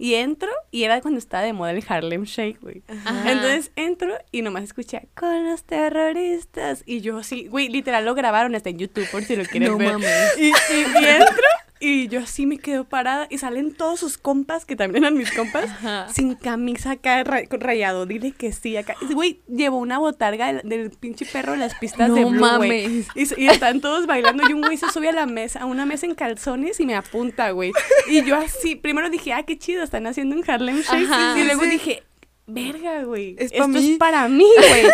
[0.00, 2.82] Y entro y era cuando estaba de moda el Harlem Shake, güey.
[3.26, 6.84] Entonces entro y nomás escuché con los terroristas.
[6.86, 9.78] Y yo así, güey, literal lo grabaron hasta en YouTube por si lo quieren No
[9.78, 9.92] ver.
[9.94, 10.38] mames.
[10.38, 11.34] Y, y- y entro
[11.80, 15.30] y yo así me quedo parada y salen todos sus compas, que también eran mis
[15.32, 16.08] compas, Ajá.
[16.12, 18.06] sin camisa acá rayado.
[18.06, 18.96] Dile que sí acá.
[19.12, 23.06] Güey, llevó una botarga del, del pinche perro de las pistas No de Blue, mames.
[23.14, 26.06] Y, están todos bailando y un güey se sube a la mesa, a una mesa
[26.06, 27.72] en calzones y me apunta, güey.
[28.08, 31.38] Y yo así, primero dije, ah, qué chido, están haciendo un Harlem Shake.
[31.38, 31.70] Y luego Sí.
[31.70, 32.02] dije,
[32.48, 33.36] verga, güey.
[33.38, 33.92] Es Esto mí.
[33.92, 34.84] es para mí, güey.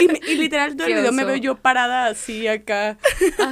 [0.26, 2.98] y, y literal todo el video me veo yo parada así acá,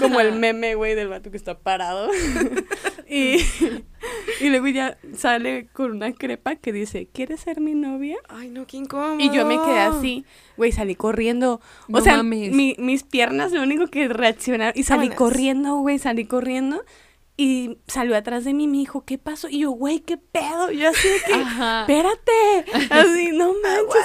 [0.00, 2.10] como el meme, güey, del vato que está parado.
[3.08, 3.38] y,
[4.40, 8.16] y luego ya sale con una crepa que dice, ¿quieres ser mi novia?
[8.28, 9.18] Ay, no, qué incómodo.
[9.18, 10.24] Y yo me quedé así,
[10.56, 11.60] güey, salí corriendo.
[11.88, 12.52] O No sea, mames.
[12.52, 14.72] mi- mis piernas lo único que reaccionaron.
[14.78, 15.18] Y salí Vámonos.
[15.18, 16.84] corriendo, güey, salí corriendo.
[17.40, 19.48] Y salió atrás de mí y me dijo, ¿qué pasó?
[19.48, 20.72] Y yo, güey, ¿qué pedo?
[20.72, 21.82] Y yo así de que, Ajá.
[21.82, 22.64] espérate.
[22.90, 23.97] Así, no manches, ¿qué onda?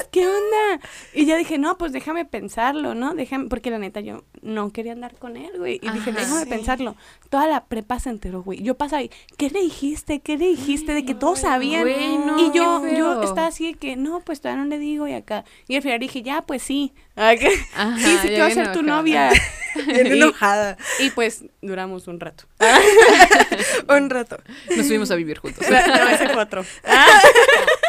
[1.16, 3.14] Y ya dije, no, pues déjame pensarlo, ¿no?
[3.14, 5.80] Déjame, porque la neta yo no quería andar con él, güey.
[5.82, 6.50] Y dije, déjame Sí.
[6.50, 6.96] pensarlo.
[7.30, 8.62] Toda la prepa se enteró, güey.
[8.64, 10.20] Yo pasaba ahí, ¿qué le dijiste?
[10.22, 10.94] ¿Qué le dijiste?
[10.94, 11.84] De que todos sabían.
[11.84, 15.08] Güey, no, y yo, yo estaba así de que, no, pues todavía no le digo
[15.08, 15.46] y acá.
[15.68, 16.94] Y al final dije, ya, pues sí.
[17.16, 19.30] Ah, que- Ajá, sí, sí, bien ser tu novia.
[19.88, 20.78] Bien Y- enojada.
[21.00, 22.44] Y pues duramos un rato.
[23.90, 24.38] Un rato.
[24.78, 25.66] Nos fuimos a vivir juntos.
[25.68, 26.64] No, ese fue otro.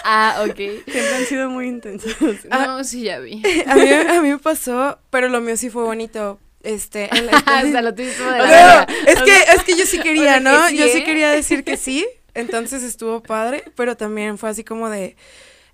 [0.05, 0.57] Ah, ok.
[0.57, 2.17] Siempre han sido muy intensos.
[2.49, 3.43] No, sí, ya vi.
[3.67, 6.39] A mí, a mí me pasó, pero lo mío sí fue bonito.
[6.65, 10.23] Este, o sea, lo tuviste de la No, es que, es que yo sí quería,
[10.23, 10.69] O sea, que ¿no?
[10.69, 11.05] sí, yo sí ¿eh?
[11.05, 15.17] quería decir que sí, entonces estuvo padre, pero también fue así como de...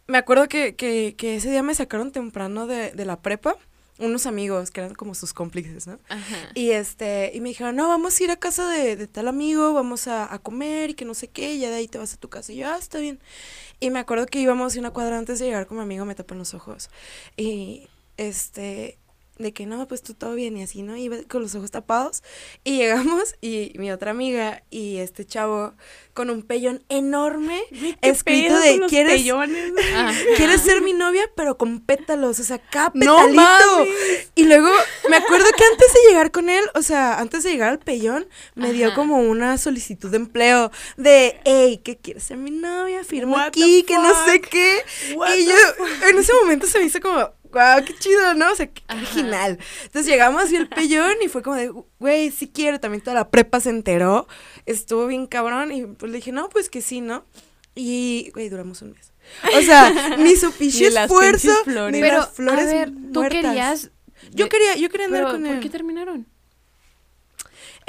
[0.09, 3.57] Me acuerdo que, que, que ese día me sacaron temprano de, de la prepa,
[4.01, 6.01] unos amigos que eran como sus cómplices, ¿no?
[6.09, 6.51] Ajá.
[6.55, 9.73] Y este, y me dijeron, no, vamos a ir a casa de, de tal amigo,
[9.73, 12.15] vamos a, a comer y que no sé qué, y ya de ahí te vas
[12.15, 12.53] a tu casa.
[12.53, 13.21] Y yo, ah, está bien.
[13.81, 16.39] Y me acuerdo que íbamos una cuadra antes de llegar con mi amigo, me tapan
[16.39, 16.91] los ojos.
[17.37, 17.89] Y
[18.19, 18.99] este,
[19.41, 20.97] de que no, pues tú todo bien y así, ¿no?
[20.97, 22.23] Iba con los ojos tapados.
[22.65, 25.75] Y llegamos y mi otra amiga y este chavo
[26.13, 29.23] con un pellón enorme, ¿Qué escrito de, ¿quieres.
[30.37, 31.23] ¿Quieres ser mi novia?
[31.35, 34.31] Pero con pétalos, o sea, cada ¡No mames!
[34.35, 34.69] y luego
[35.09, 38.29] me acuerdo que antes de llegar con él, o sea, antes de llegar al pellón,
[38.55, 43.05] me dio como una solicitud de empleo de, hey, ¿qué quieres ser mi novia?
[43.05, 44.85] Firma What aquí, que no sé qué.
[45.17, 45.55] What y yo,
[46.09, 48.53] en ese momento se me hizo como, wow, qué chido, ¿no?
[48.53, 49.59] O sea, qué original.
[49.85, 52.81] Entonces llegamos y el pellón y fue como de, güey, sí quiero.
[52.81, 54.27] También toda la prepa se enteró.
[54.67, 57.25] Estuvo bien cabrón y pues le dije, no, pues que sí, ¿no?
[57.75, 59.13] Y, güey, duramos un mes.
[59.57, 61.95] O sea, ni su pinche Ni las esfuerzo, flores.
[61.95, 63.43] ni Pero, las flores a ver, tú muertas.
[63.43, 63.91] querías...
[64.33, 65.61] Yo quería, yo quería andar Pero, con ¿por él.
[65.61, 66.27] qué terminaron?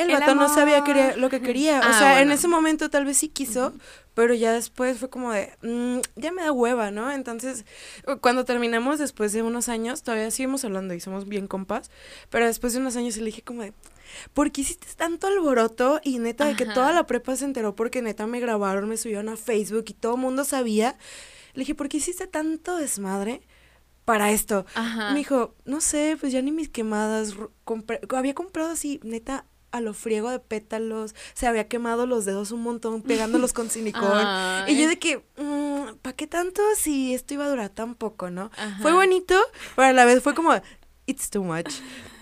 [0.01, 1.79] El El vato no sabía quería- lo que quería.
[1.79, 3.73] o Ah, sea, en ese momento tal vez sí quiso,
[4.13, 7.11] pero ya después fue como de, "Mm, ya me da hueva, ¿no?
[7.11, 7.65] Entonces,
[8.05, 11.89] cu- cuando terminamos después de unos años, todavía seguimos hablando y somos bien compas,
[12.29, 13.73] pero después de unos años le dije como de,
[14.33, 16.01] ¿por qué hiciste tanto alboroto?
[16.03, 19.29] Y neta, de que toda la prepa se enteró porque neta me grabaron, me subieron
[19.29, 20.97] a Facebook y todo el mundo sabía.
[21.53, 23.41] Le dije, ¿por qué hiciste tanto desmadre?
[24.03, 24.65] Para esto.
[24.73, 25.11] Ajá.
[25.11, 27.35] Me dijo, no sé, pues ya ni mis quemadas.
[27.65, 31.15] compré- había comprado así, neta, a lo friego de pétalos.
[31.33, 34.11] Se había quemado los dedos un montón pegándolos con silicón.
[34.67, 35.21] Y yo de que,
[36.01, 38.51] ¿para qué tanto si esto iba a durar tan poco, no?
[38.57, 38.77] Ajá.
[38.81, 39.39] Fue bonito,
[39.75, 40.53] pero a la vez fue como,
[41.05, 41.71] it's too much.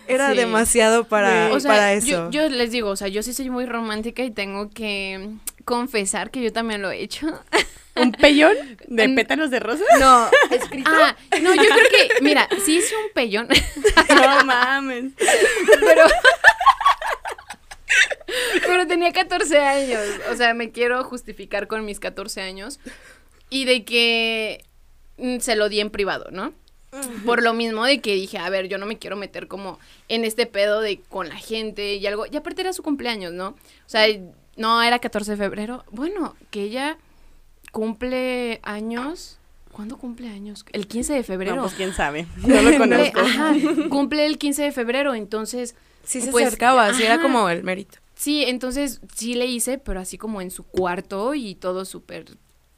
[0.07, 0.37] Era Sí.
[0.37, 1.57] demasiado para, Güey.
[1.57, 2.29] O sea, para eso.
[2.31, 5.29] Yo, les digo, o sea, yo sí soy muy romántica y tengo que
[5.65, 7.27] confesar que yo también lo he hecho.
[7.95, 8.55] ¿Un pellón
[8.87, 9.83] de pétalos de rosa?
[9.99, 10.29] No,
[10.85, 13.47] Ah, no, yo creo que, mira, sí hice un pellón,
[14.09, 15.11] No mames.
[15.79, 16.03] pero...
[18.65, 22.79] Pero tenía 14 años, o sea, me quiero justificar con mis 14 años
[23.49, 24.65] y de que
[25.17, 26.53] mm, se lo di en privado, ¿no?
[27.23, 30.25] Por lo mismo de que dije, a ver, yo no me quiero meter como en
[30.25, 32.25] este pedo de con la gente y algo.
[32.25, 33.49] Y aparte era su cumpleaños, ¿no?
[33.49, 34.07] O sea,
[34.55, 35.83] no era 14 de febrero.
[35.91, 36.97] Bueno, que ella
[37.71, 39.37] cumple años.
[39.71, 40.65] ¿Cuándo cumple años?
[40.73, 41.57] El 15 de febrero.
[41.57, 42.25] No, pues quién sabe.
[42.37, 43.19] No lo conozco.
[43.19, 43.53] ajá,
[43.89, 47.99] cumple el 15 de febrero, entonces sí se pues, acercaba, sí era como el mérito.
[48.19, 52.25] Sí, entonces sí le hice, pero así como en su cuarto y todo súper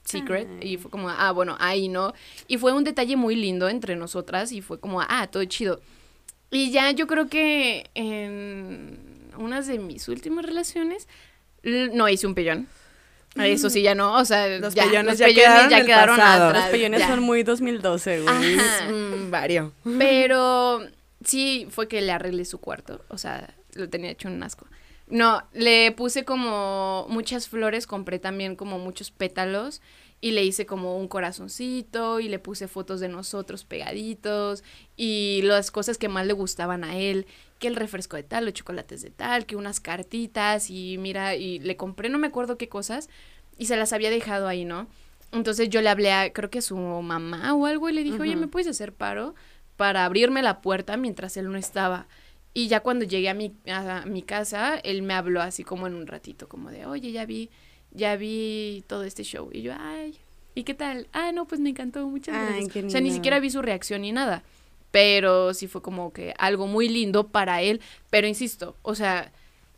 [0.06, 0.48] secret.
[0.62, 0.74] Ay.
[0.74, 2.14] Y fue como, ah, bueno, ahí no.
[2.48, 5.82] Y fue un detalle muy lindo entre nosotras y fue como, ah, todo chido.
[6.52, 11.08] Y ya yo creo que en unas de mis últimas relaciones
[11.64, 12.68] no hice un pellón.
[13.34, 16.22] Eso sí, ya no, o sea, Los ya, pellones los ya pellones quedaron ya quedaron
[16.22, 16.66] atrás.
[16.66, 17.08] Los pellones ya.
[17.08, 18.58] son muy 2012, güey.
[18.92, 19.74] Mm, vario.
[19.98, 20.86] Pero
[21.26, 23.04] sí fue que le arreglé su cuarto.
[23.08, 24.68] O sea, lo tenía hecho un asco.
[25.12, 29.82] No, le puse como muchas flores, compré también como muchos pétalos
[30.22, 34.64] y le hice como un corazoncito y le puse fotos de nosotros pegaditos
[34.96, 37.28] y las cosas que más le gustaban a él,
[37.60, 41.60] que el refresco de tal, los chocolates de tal, que unas cartitas y mira, y
[41.60, 43.10] le compré no me acuerdo qué cosas
[43.58, 44.88] y se las había dejado ahí, ¿no?
[45.34, 48.22] Entonces yo le hablé a, creo que a su mamá o algo y le dije,
[48.22, 49.36] oye, ¿me puedes hacer paro
[49.76, 52.08] para abrirme la puerta mientras él no estaba?
[52.54, 55.96] Y ya cuando llegué a mi, a mi casa, él me habló así como en
[55.96, 57.50] un ratito, como de, oye, ya vi
[57.92, 59.50] ya vi todo este show.
[59.52, 60.18] Y yo, ay,
[60.56, 61.08] ¿y qué tal?
[61.14, 62.86] Ah, no, pues me encantó, muchas gracias.
[62.86, 64.44] o sea, ni siquiera vi su reacción ni nada.
[64.92, 67.82] Pero sí fue como que algo muy lindo para él.
[68.10, 69.32] Pero insisto, o sea,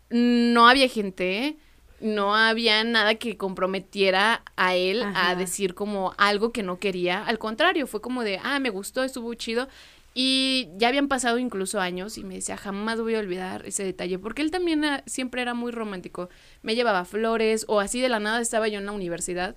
[0.09, 1.55] no había gente,
[1.99, 7.23] no había nada que comprometiera a él a decir como algo que no quería.
[7.25, 9.67] Al contrario, fue como de, ah, me gustó, estuvo chido.
[10.13, 14.19] Y ya habían pasado incluso años y me decía, jamás voy a olvidar ese detalle,
[14.19, 16.29] porque él también siempre era muy romántico.
[16.61, 19.55] Me llevaba flores o así de la nada estaba yo en la universidad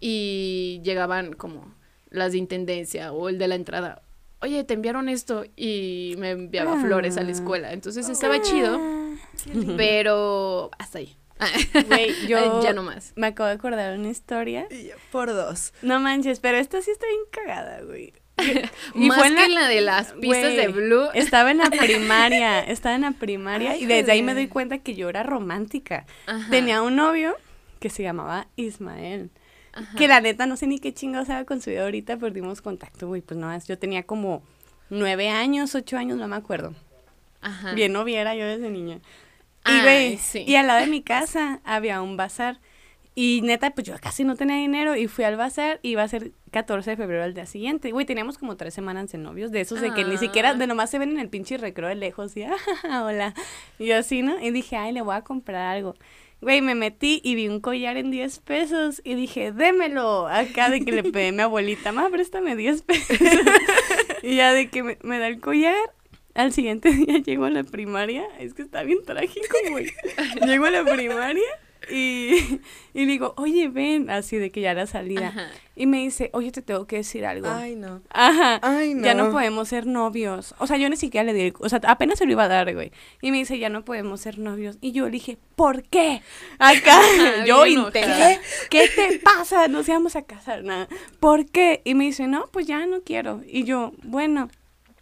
[0.00, 1.74] y llegaban como
[2.08, 4.02] las de intendencia o el de la entrada.
[4.40, 7.72] Oye, te enviaron esto y me enviaba flores a la escuela.
[7.72, 8.80] Entonces estaba chido,
[9.76, 11.16] pero hasta ahí.
[12.28, 13.12] yo ya no más.
[13.16, 14.66] Me acabo de acordar una historia.
[15.12, 15.74] Por dos.
[15.82, 18.14] No manches, pero esta sí está bien cagada, güey.
[18.94, 21.08] y Más fue en la, que la de las pistas de Blue.
[21.14, 24.94] Estaba en la primaria, estaba en la primaria y desde ahí me doy cuenta que
[24.94, 26.06] yo era romántica.
[26.50, 27.36] Tenía un novio
[27.78, 29.30] que se llamaba Ismael.
[29.96, 33.22] Que la neta no sé ni qué chingados había conseguido ahorita, perdimos contacto, güey.
[33.22, 34.42] Pues no, yo tenía como
[34.90, 36.74] nueve años, ocho años, no me acuerdo.
[37.40, 37.72] Ajá.
[37.72, 39.00] Bien no viera yo desde niña.
[39.66, 42.60] Y, güey, y al lado de mi casa había un bazar.
[43.14, 46.08] Y neta, pues yo casi no tenía dinero y fui al bazar y iba a
[46.08, 47.90] ser 14 de febrero al día siguiente.
[47.90, 50.90] Güey, teníamos como tres semanas de novios, de esos de que ni siquiera, de nomás
[50.90, 52.44] se ven en el pinche recreo de lejos y,
[52.88, 53.34] ah, hola.
[53.78, 54.40] Y así, ¿no?
[54.40, 55.96] Y dije, ay, le voy a comprar algo.
[56.40, 60.28] Güey, me metí y vi un collar en 10 pesos y dije, démelo.
[60.28, 63.18] Acá de que le pedí a mi abuelita, ma, préstame 10 pesos.
[64.22, 65.76] y ya de que me, me da el collar
[66.34, 68.24] al siguiente día llego a la primaria.
[68.38, 69.90] Es que está bien trágico, güey.
[70.46, 71.44] llego a la primaria
[71.90, 72.60] y,
[72.94, 75.32] y digo, oye, ven, así de que ya era salida.
[75.74, 77.48] Y me dice, oye, te tengo que decir algo.
[77.48, 78.02] Ay, no.
[78.10, 78.58] Ajá.
[78.62, 79.04] Ay, no.
[79.04, 80.54] Ya no podemos ser novios.
[80.58, 82.72] O sea, yo ni siquiera le di, o sea, apenas se lo iba a dar,
[82.74, 82.92] güey.
[83.22, 84.76] Y me dice, ya no podemos ser novios.
[84.80, 86.22] Y yo le dije, ¿por qué?
[86.58, 87.00] Acá,
[87.46, 88.40] yo intenté.
[88.68, 89.68] ¿Qué te pasa?
[89.68, 90.88] No se vamos a casar, nada.
[91.18, 91.80] ¿Por qué?
[91.84, 93.40] Y me dice, no, pues ya no quiero.
[93.46, 94.50] Y yo, bueno,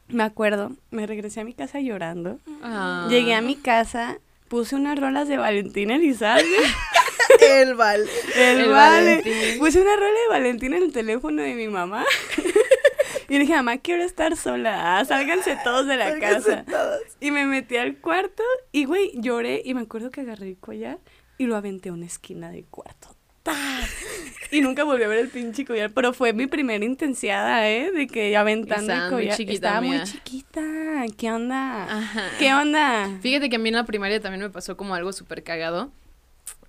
[0.08, 2.38] me acuerdo, me regresé a mi casa llorando.
[2.62, 3.06] Ah.
[3.10, 6.44] Llegué a mi casa puse unas rolas de Valentín Elizalde.
[7.40, 8.08] el vale.
[8.36, 9.22] El, vale.
[9.58, 12.04] Puse una rola de Valentín en el teléfono de mi mamá.
[13.28, 14.98] y dije, mamá, quiero estar sola.
[14.98, 16.64] Ah, sálganse todos de la casa.
[17.20, 19.62] Y me metí al cuarto y, güey, lloré.
[19.64, 20.98] Y me acuerdo que agarré el collar
[21.36, 23.07] y lo aventé a una esquina del cuarto.
[24.50, 27.90] Y nunca volví a ver el pinche collar, pero fue mi primera intensiada, ¿eh?
[27.92, 29.12] De que aventando el collar.
[29.12, 30.62] Muy chiquita, Estaba muy chiquita.
[31.18, 32.30] ¿Qué onda?
[32.38, 33.18] ¿Qué onda?
[33.20, 35.92] Fíjate que a mí en la primaria también me pasó como algo súper cagado.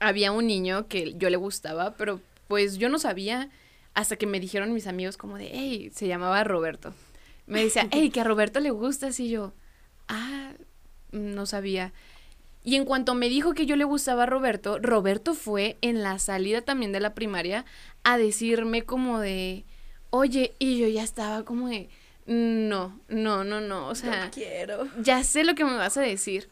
[0.01, 3.49] Había un niño que yo le gustaba, pero pues yo no sabía
[3.93, 6.93] hasta que me dijeron mis amigos como de, hey, se llamaba Roberto.
[7.47, 9.53] Me decía, hey, que a Roberto le gusta, así yo,
[10.07, 10.51] ah,
[11.11, 11.93] no sabía.
[12.69, 16.19] Y en cuanto me dijo que yo le gustaba a Roberto, Roberto fue en la
[16.19, 17.65] salida también de la primaria
[18.03, 19.65] a decirme como de,
[20.11, 21.89] oye, y yo ya estaba como de,
[22.27, 24.87] no, no, no, no, o sea, quiero.
[25.01, 26.47] ya sé lo que me vas a decir.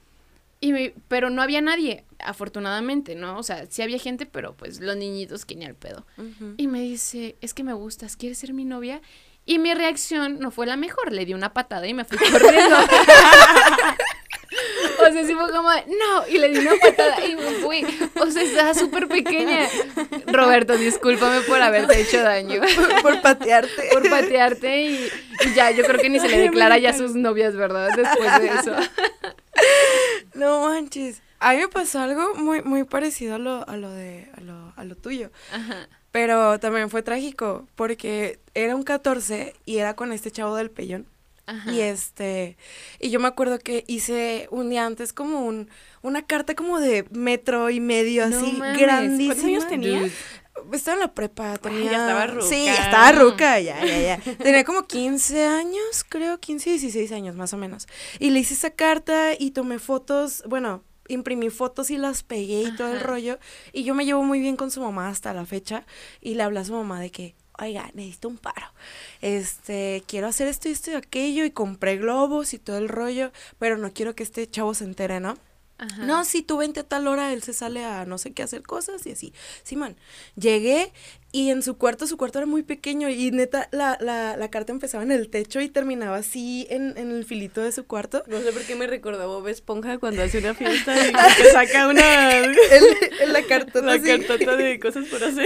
[0.60, 3.38] Y me, pero no había nadie, afortunadamente, ¿no?
[3.38, 6.04] O sea, sí había gente, pero pues los niñitos que ni al pedo.
[6.58, 9.04] Y me dice, es que me gustas, ¿quieres ser mi novia?
[9.46, 12.76] Y mi reacción no fue la mejor, le di una patada y me fui corriendo.
[15.08, 17.86] O sea, sí fue como, no, y le di una patada y me fui.
[18.20, 19.68] O sea, estaba súper pequeña.
[20.28, 22.62] Roberto, discúlpame por haberte hecho daño.
[23.02, 23.90] Por, patearte.
[23.94, 25.10] Por patearte y,
[25.56, 27.90] ya, yo creo que ni se le declara ya a sus novias, ¿verdad?
[27.96, 28.76] Después de eso.
[30.34, 31.24] No manches.
[31.40, 34.72] A mí me pasó algo muy, muy parecido a lo, a lo de, a lo,
[34.76, 35.32] a lo tuyo.
[35.52, 35.88] Ajá.
[36.12, 41.08] Pero también fue trágico, porque era un 14 y era con este chavo del pellón.
[41.72, 42.58] Y este,
[43.00, 45.70] y yo me acuerdo que hice un día antes como un,
[46.02, 49.34] una carta como de metro y medio, así, grandísima.
[49.34, 50.10] ¿Cuántos años tenía?
[50.74, 51.92] Estaba en la prepa, tenía...
[51.92, 52.48] ya estaba ruca.
[52.48, 54.38] Sí, ya estaba ruca, ya, ya, ya.
[54.38, 57.88] tenía como 15 años, creo, 15, 16 años, más o menos.
[58.20, 62.76] Y le hice esa carta y tomé fotos, bueno, imprimí fotos y las pegué y
[62.76, 63.40] todo el rollo.
[63.72, 65.86] Y yo me llevo muy bien con su mamá hasta la fecha.
[66.22, 68.68] Y le hablé a su mamá de que, oiga, necesito un paro.
[69.22, 73.32] Este, quiero hacer esto y esto y aquello y compré globos y todo el rollo,
[73.60, 75.38] pero no quiero que este chavo se entere, ¿no?
[76.00, 78.64] No, sí, tú vente a tal hora, él se sale a no sé qué hacer
[78.64, 79.32] cosas y así.
[79.62, 79.96] Sí, man.
[80.36, 80.92] Llegué
[81.38, 84.72] y en su cuarto, su cuarto era muy pequeño y neta, la, la, la carta
[84.72, 88.24] empezaba en el techo y terminaba así en, en el filito de su cuarto.
[88.26, 91.90] No sé por qué me recordaba Bob Esponja cuando hace una fiesta y que saca
[91.90, 92.44] una...
[92.44, 92.56] en,
[93.22, 93.86] en la cartota.
[93.86, 94.08] La así.
[94.08, 95.46] cartota de cosas por hacer.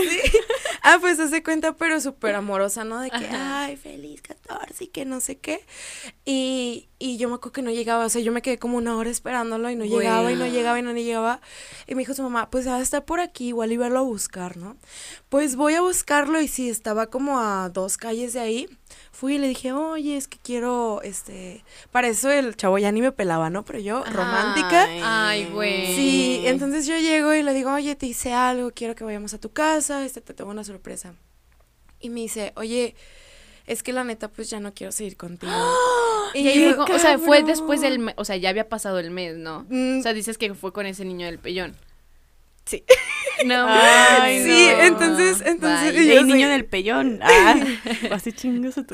[0.81, 3.01] Ah, pues hace cuenta, pero súper amorosa, ¿no?
[3.01, 5.59] De que, ay, feliz 14 y que no sé qué.
[6.23, 8.95] Y, y yo me acuerdo que no llegaba, o sea, yo me quedé como una
[8.95, 11.41] hora esperándolo y no llegaba y no llegaba y no llegaba.
[11.85, 14.57] Y me dijo su mamá, pues va a estar por aquí, igual verlo a buscar,
[14.57, 14.77] ¿no?
[15.29, 18.69] Pues voy a buscarlo y sí, estaba como a dos calles de ahí.
[19.11, 23.01] Fui y le dije, oye, es que quiero, este, para eso el chavo ya ni
[23.01, 23.63] me pelaba, ¿no?
[23.63, 24.88] Pero yo, romántica.
[25.03, 25.95] Ay, güey.
[25.95, 29.39] Sí, entonces yo llego y le digo, oye, te hice algo, quiero que vayamos a
[29.39, 31.13] tu casa, este, te tengo una sorpresa.
[31.99, 32.95] Y me dice, oye,
[33.67, 35.51] es que la neta, pues ya no quiero seguir contigo.
[36.34, 39.11] Y yo, co- o sea, fue después del mes, o sea, ya había pasado el
[39.11, 39.65] mes, ¿no?
[39.69, 41.75] Mm, O sea, dices que fue con ese niño del pellón.
[42.66, 42.84] Sí.
[43.45, 44.84] No, Ay, sí, no.
[44.84, 47.20] entonces, entonces, y yo El niño del pellón.
[47.22, 47.55] Ah,
[48.12, 48.93] así chingas a tu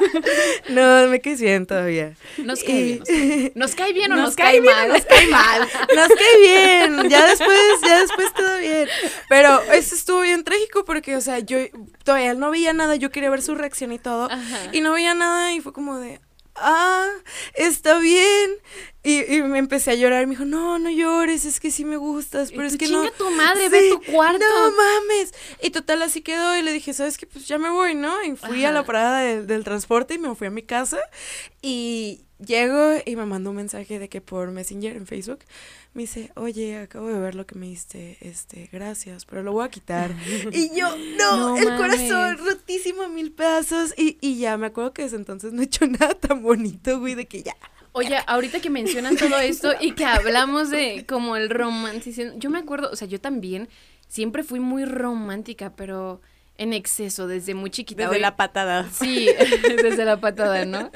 [0.68, 2.14] No, me quedé bien todavía.
[2.38, 2.98] Nos cae bien.
[2.98, 4.88] Nos cae, nos cae bien o Nos nos, cae bien mal.
[4.88, 5.60] nos cae mal.
[5.94, 8.88] Nos cae bien, ya después, ya después todo bien.
[9.28, 11.58] Pero eso estuvo bien trágico porque, o sea, yo
[12.04, 14.30] todavía no veía nada, yo quería ver su reacción y todo.
[14.30, 14.58] Ajá.
[14.72, 16.20] Y no veía nada y fue como de,
[16.58, 17.08] ah,
[17.54, 18.50] está bien.
[19.02, 21.96] Y, y me empecé a llorar me dijo, no, no llores, es que sí me
[21.96, 23.08] gustas, pero Y es que no.
[23.12, 24.38] tu madre, ve tu cuarto.
[24.44, 25.32] No mames.
[25.62, 27.26] Y total así quedó y le dije, ¿sabes qué?
[27.26, 28.22] Pues ya me voy, ¿no?
[28.24, 30.98] Y fui a la parada del- del transporte y me fui a mi casa
[31.62, 35.40] y llego y me mandó un mensaje de que por Messenger en Facebook
[35.96, 39.64] me dice, oye, acabo de ver lo que me diste, este, gracias, pero lo voy
[39.64, 40.14] a quitar.
[40.52, 41.80] y yo, no, No el mames.
[41.80, 45.64] corazón rotísimo a mil pedazos y, y ya me acuerdo que desde entonces no he
[45.64, 47.56] hecho nada tan bonito, güey, de que ya.
[47.92, 52.58] Oye, ahorita que mencionan todo esto y que hablamos de como el romanticismo, yo me
[52.58, 53.70] acuerdo, o sea, yo también
[54.06, 56.20] siempre fui muy romántica, pero
[56.58, 58.02] en exceso, desde muy chiquita.
[58.02, 58.86] Desde Hoy- la patada.
[58.92, 59.30] Sí,
[59.82, 60.90] desde la patada, ¿no?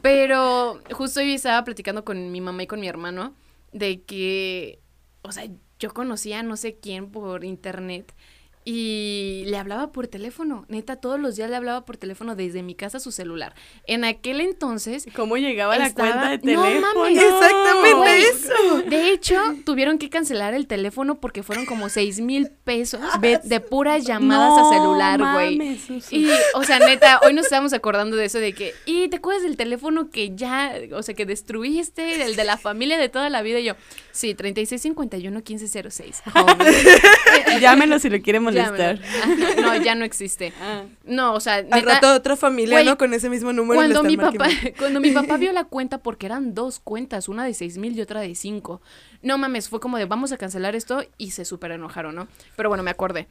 [0.00, 3.34] Pero justo hoy estaba platicando con mi mamá y con mi hermano
[3.72, 4.80] de que,
[5.22, 5.48] o sea,
[5.78, 8.14] yo conocía no sé quién por internet
[8.70, 10.66] y le hablaba por teléfono.
[10.68, 13.54] Neta, todos los días le hablaba por teléfono desde mi casa a su celular.
[13.86, 15.06] En aquel entonces...
[15.16, 16.94] ¿Cómo llegaba la cuenta de No teléfono?
[16.94, 17.16] mames.
[17.16, 18.82] Exactamente Güey, eso.
[18.90, 23.60] De hecho, tuvieron que cancelar el teléfono porque fueron como seis mil pesos de, de
[23.60, 25.78] puras llamadas a celular, güey.
[26.10, 29.44] Y, o sea, neta, hoy nos estábamos acordando de eso, de que, y te acuerdas
[29.44, 33.40] del teléfono que ya, o sea, que destruiste, el de la familia de toda la
[33.40, 33.60] vida.
[33.60, 33.76] Y yo,
[34.12, 36.22] sí, 3651-1506.
[36.34, 37.60] homie.
[37.60, 38.57] Llámenlo si lo quiere molestar.
[39.60, 40.52] No, ya no existe.
[40.68, 40.84] Ah.
[41.04, 42.98] No, o sea, Al neta, rato otra familia, güey, ¿no?
[42.98, 43.78] Con ese mismo número.
[43.78, 44.48] cuando mi papá,
[44.78, 48.00] cuando mi papá vio la cuenta, porque eran dos cuentas, una de seis mil y
[48.00, 48.82] otra de cinco.
[49.22, 52.28] No mames, fue como de vamos a cancelar esto y se súper enojaron, ¿no?
[52.56, 53.28] Pero bueno, me acordé.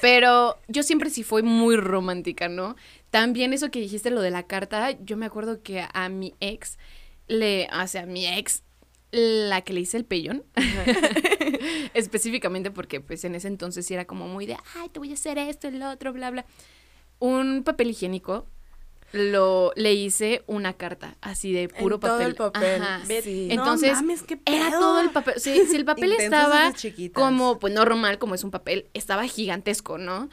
[0.00, 2.76] Pero yo siempre sí fui muy romántica, ¿no?
[3.10, 6.78] También eso que dijiste, lo de la carta, yo me acuerdo que a mi ex,
[7.28, 8.62] le, o sea, a mi ex,
[9.16, 10.44] la que le hice el pellón,
[11.94, 15.38] específicamente porque pues en ese entonces era como muy de, ay, te voy a hacer
[15.38, 16.46] esto, el otro, bla, bla.
[17.18, 18.46] Un papel higiénico,
[19.12, 22.26] lo, le hice una carta, así de puro En todo papel.
[22.26, 22.82] el papel.
[22.82, 23.02] Ajá.
[23.06, 23.48] Sí.
[23.50, 25.34] Entonces, no mames, qué Era todo el papel.
[25.38, 26.72] Si el papel estaba
[27.14, 30.28] como, pues normal, como es un papel, estaba gigantesco, ¿no?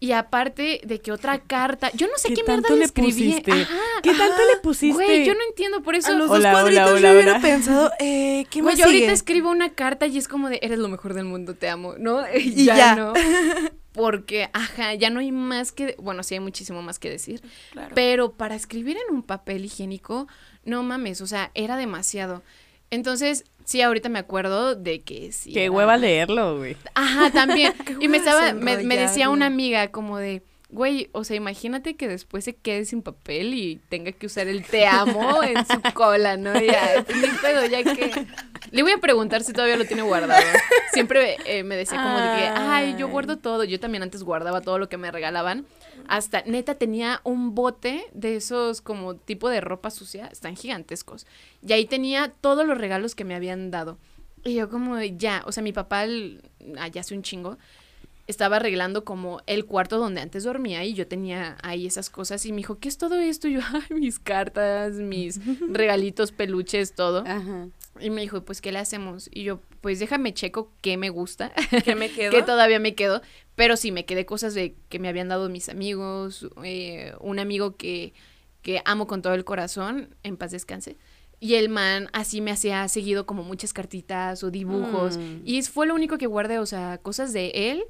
[0.00, 2.84] Y aparte de que otra carta, yo no sé ¿Qué qué, mierda tanto le le
[2.84, 3.10] escribí.
[3.10, 3.50] pusiste?
[3.52, 3.78] Ajá.
[4.02, 4.94] ¿Qué tanto le pusiste?
[4.94, 6.12] Güey, yo no entiendo por eso.
[6.12, 7.40] A los Hola, dos hola, cuadritos hola, yo hubiera hola.
[7.40, 10.78] pensado, eh, ¿qué Güey, más yo ahorita escribo una carta y es como de, eres
[10.78, 12.22] lo mejor del mundo, te amo, ¿no?
[12.34, 12.94] Y, Y ya, ya.
[12.94, 13.12] no.
[13.92, 17.42] Porque, ajá, ya no hay más que, bueno, sí hay muchísimo más que decir.
[17.72, 17.92] Claro.
[17.96, 20.28] Pero para escribir en un papel higiénico,
[20.64, 22.42] no mames, o sea, era demasiado.
[22.90, 25.52] Entonces, sí, ahorita me acuerdo de que sí.
[25.52, 26.74] Qué era- hueva leerlo, güey.
[26.94, 27.74] Ajá, también.
[28.00, 32.08] y me estaba, me, me decía una amiga como de, güey, o sea, imagínate que
[32.08, 36.38] después se quede sin papel y tenga que usar el te amo en su cola,
[36.38, 36.58] ¿no?
[36.58, 38.26] Ya, ni pedo, ya que...
[38.70, 40.42] Le voy a preguntar si todavía lo tiene guardado.
[40.92, 43.64] Siempre eh, me decía como de que, ay, yo guardo todo.
[43.64, 45.66] Yo también antes guardaba todo lo que me regalaban.
[46.06, 51.26] Hasta, neta, tenía un bote de esos como tipo de ropa sucia, están gigantescos.
[51.66, 53.98] Y ahí tenía todos los regalos que me habían dado.
[54.44, 56.06] Y yo como, ya, o sea, mi papá,
[56.78, 57.58] allá hace un chingo,
[58.28, 62.52] estaba arreglando como el cuarto donde antes dormía y yo tenía ahí esas cosas y
[62.52, 63.48] me dijo, ¿qué es todo esto?
[63.48, 65.40] Y yo, ay, mis cartas, mis
[65.72, 67.24] regalitos, peluches, todo.
[67.26, 67.68] Ajá.
[68.00, 69.28] Y me dijo, pues, ¿qué le hacemos?
[69.32, 71.52] Y yo, pues, déjame checo qué me gusta,
[71.84, 72.30] ¿Qué me quedo?
[72.30, 73.22] que todavía me quedo,
[73.54, 77.76] pero sí, me quedé cosas de que me habían dado mis amigos, eh, un amigo
[77.76, 78.12] que,
[78.62, 80.96] que amo con todo el corazón, en paz descanse,
[81.40, 85.18] Y el man así me hacía seguido como muchas cartitas o dibujos.
[85.18, 85.42] Mm.
[85.44, 87.84] Y fue lo único que guardé, o sea, cosas de él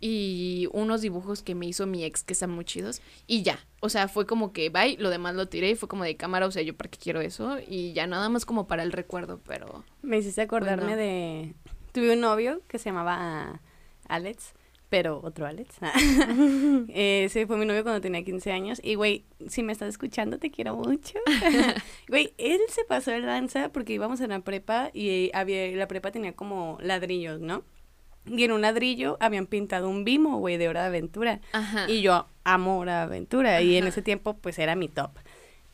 [0.00, 3.02] y unos dibujos que me hizo mi ex que están muy chidos.
[3.26, 6.04] Y ya, o sea, fue como que, bye, lo demás lo tiré y fue como
[6.04, 7.58] de cámara, o sea, yo para qué quiero eso.
[7.68, 9.84] Y ya nada más como para el recuerdo, pero...
[10.02, 10.96] Me hiciste acordarme Bueno.
[10.96, 11.54] de...
[11.92, 13.60] Tuve un novio que se llamaba
[14.08, 14.54] Alex,
[14.88, 15.76] pero otro Alex.
[16.88, 18.80] Ese fue mi novio cuando tenía 15 años.
[18.82, 21.18] Y, güey, si me estás escuchando, te quiero mucho.
[22.08, 26.10] Güey, él se pasó de lanza porque íbamos en la prepa y había, la prepa
[26.10, 27.64] tenía como ladrillos, ¿no?
[28.26, 31.40] Y en un ladrillo habían pintado un bimo, güey, de Hora de Aventura.
[31.52, 31.88] Ajá.
[31.88, 33.62] Y yo amo Hora de Aventura.
[33.62, 35.10] Y en ese tiempo, pues era mi top.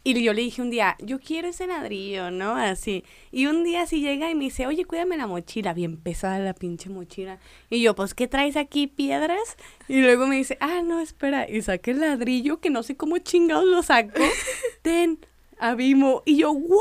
[0.06, 2.54] Y yo le dije un día, yo quiero ese ladrillo, ¿no?
[2.54, 3.02] Así.
[3.32, 6.54] Y un día así llega y me dice, oye, cuídame la mochila, bien pesada la
[6.54, 7.40] pinche mochila.
[7.70, 9.56] Y yo, pues, ¿qué traes aquí, piedras?
[9.88, 11.50] Y luego me dice, ah, no, espera.
[11.50, 14.22] Y saqué el ladrillo, que no sé cómo chingados lo sacó.
[14.82, 15.18] Ten,
[15.58, 16.22] abimo.
[16.24, 16.80] Y yo, wow.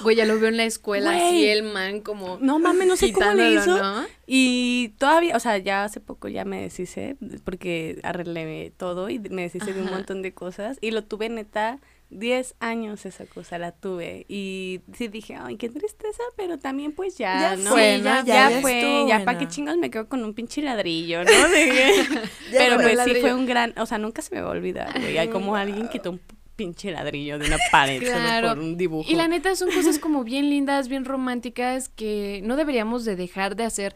[0.00, 1.48] Güey, ya lo veo en la escuela, así Güey.
[1.48, 2.38] el man como...
[2.40, 3.76] No mames, no sé cómo le hizo.
[3.76, 4.04] ¿no?
[4.26, 9.42] Y todavía, o sea, ya hace poco ya me deshice, porque arreglé todo y me
[9.42, 10.78] deshice de un montón de cosas.
[10.80, 14.24] Y lo tuve neta 10 años esa cosa, la tuve.
[14.26, 17.70] Y sí dije, ay, qué tristeza, pero también pues ya, Ya ¿no?
[17.70, 19.24] fue, ya, Ya- ya ya fue, estuvo ya bueno.
[19.26, 21.30] para qué chingos me quedo con un pinche ladrillo, ¿no?
[22.52, 25.18] Pero pues sí fue un gran, o sea, nunca se me va a olvidar, güey.
[25.18, 26.20] Hay como alguien quitó un
[26.60, 28.48] pinche ladrillo de una pared solo Claro.
[28.50, 29.10] por un dibujo.
[29.10, 33.56] Y la neta son cosas como bien lindas, bien románticas, que no deberíamos de dejar
[33.56, 33.94] de hacer.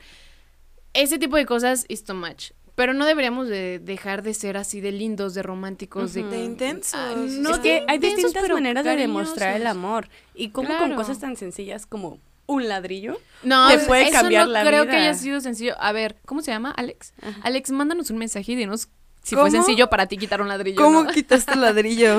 [0.95, 2.53] Ese tipo de cosas is too much.
[2.75, 6.29] Pero no deberíamos de dejar de ser así de lindos, de románticos, Ujú.
[6.31, 6.37] de...
[6.39, 6.95] De intensos.
[6.99, 9.77] Ay, No, es que hay intensos, distintas maneras de demostrar el cariñosos.
[9.77, 10.09] amor.
[10.35, 10.97] Y como con Claro.
[10.97, 13.21] cosas tan sencillas como un ladrillo.
[13.43, 15.75] No, te puede eso cambiar no la creo que haya sido sencillo.
[15.79, 16.71] A ver, ¿cómo se llama?
[16.73, 17.13] Alex.
[17.23, 17.39] Ajá.
[17.43, 18.89] Alex, mándanos un mensaje y dinos
[19.25, 19.49] si ¿Cómo?
[19.49, 20.81] fue sencillo para ti quitar un ladrillo.
[20.81, 21.11] ¿Cómo ¿no?
[21.11, 22.19] quitaste el ladrillo?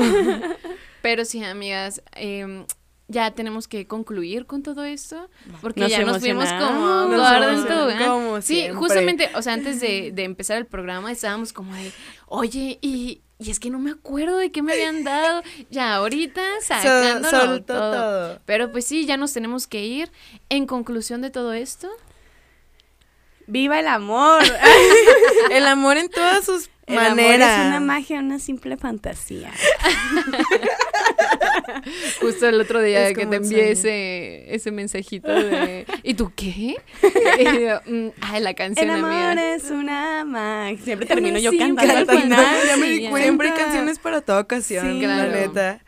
[1.01, 2.65] Pero sí, amigas, em,
[3.07, 5.29] ya tenemos que concluir con todo esto.
[5.61, 7.07] Porque Nos ya nos fuimos como
[7.67, 8.07] Tobogán.
[8.09, 8.75] como Sí, siempre.
[8.75, 11.91] justamente, o sea, antes de, de empezar el programa estábamos como de,
[12.25, 15.43] oye, y, y es que no me acuerdo de qué me habían dado.
[15.69, 17.91] Ya ahorita sacándolo Sol- soltó todo.
[17.91, 18.39] todo.
[18.47, 20.11] Pero pues sí, ya nos tenemos que ir.
[20.49, 21.87] En conclusión de todo esto,
[23.47, 24.41] ¡Viva el amor!
[25.51, 27.35] El amor en todas sus el amor es
[27.67, 29.51] una magia, una simple fantasía.
[32.21, 36.75] justo el otro día Es que te envié ese, ese mensajito de, ¿y tú qué?
[37.39, 39.55] Y yo, "Mm, ay, la canción, el amor amiga.
[39.55, 40.83] es una magia.
[40.83, 42.57] Siempre termino yo cantando al final.
[42.67, 43.07] ya me Sí, di.
[43.15, 45.31] Siempre hay canciones para toda ocasión, Sí, la claro.
[45.31, 45.83] neta.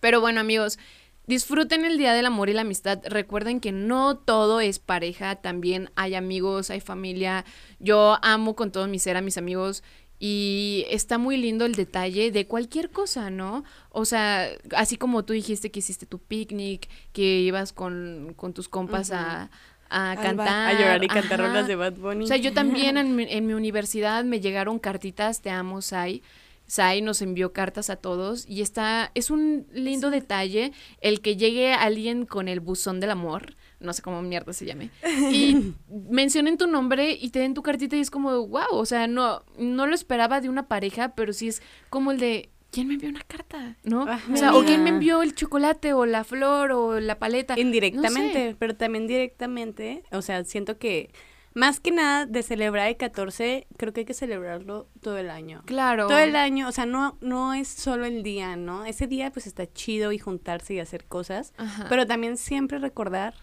[0.00, 0.78] Pero bueno, amigos,
[1.26, 3.00] disfruten el Día del Amor y la Amistad.
[3.04, 7.44] Recuerden que no todo es pareja, también hay amigos, hay familia.
[7.78, 9.82] Yo amo con todo mi ser a mis amigos
[10.22, 13.64] y está muy lindo el detalle de cualquier cosa, ¿no?
[13.88, 18.68] O sea, así como tú dijiste que hiciste tu picnic, que ibas con, con tus
[18.68, 19.50] compas a,
[19.88, 20.74] a cantar.
[20.76, 22.24] A llorar y cantar rolas de Bad Bunny.
[22.24, 26.22] O sea, yo también en mi, en mi universidad me llegaron cartitas, te amo, Sai.
[26.70, 31.72] Sai nos envió cartas a todos y está, es un lindo detalle el que llegue
[31.72, 34.90] alguien con el buzón del amor, no sé cómo mierda se llame,
[35.32, 35.74] y
[36.10, 39.42] mencionen tu nombre y te den tu cartita y es como, wow, o sea, no,
[39.58, 43.08] no lo esperaba de una pareja, pero sí es como el de, ¿quién me envió
[43.08, 43.76] una carta?
[43.82, 44.02] ¿no?
[44.02, 44.32] Ajá.
[44.32, 47.58] O sea, o quién me envió el chocolate o la flor o la paleta.
[47.58, 48.56] Indirectamente, No sé.
[48.60, 50.04] pero también directamente.
[50.12, 51.10] O sea, siento que
[51.54, 55.62] más que nada de celebrar el 14, creo que hay que celebrarlo todo el año.
[55.66, 56.06] Claro.
[56.06, 58.84] Todo el año, o sea, no, no es solo el día, ¿no?
[58.84, 61.86] Ese día pues está chido y juntarse y hacer cosas, Ajá.
[61.88, 63.34] pero también siempre recordar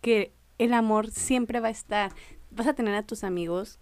[0.00, 2.12] que el amor siempre va a estar.
[2.50, 3.80] Vas a tener a tus amigos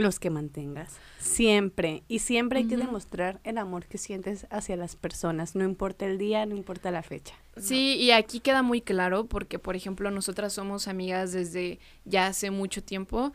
[0.00, 2.02] los que mantengas, siempre.
[2.08, 6.18] Y siempre hay que demostrar el amor que sientes hacia las personas, no importa el
[6.18, 7.34] día, no importa la fecha.
[7.56, 12.50] Sí, y aquí queda muy claro porque, por ejemplo, nosotras somos amigas desde ya hace
[12.50, 13.32] mucho tiempo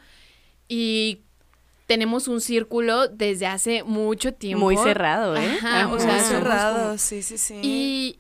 [0.68, 1.22] y
[1.88, 4.66] tenemos un círculo desde hace mucho tiempo.
[4.66, 5.45] Muy cerrado, ¿eh?
[5.61, 7.59] Ajá, o Muy sea, cerrado, como- sí, sí, sí.
[7.61, 8.20] Y,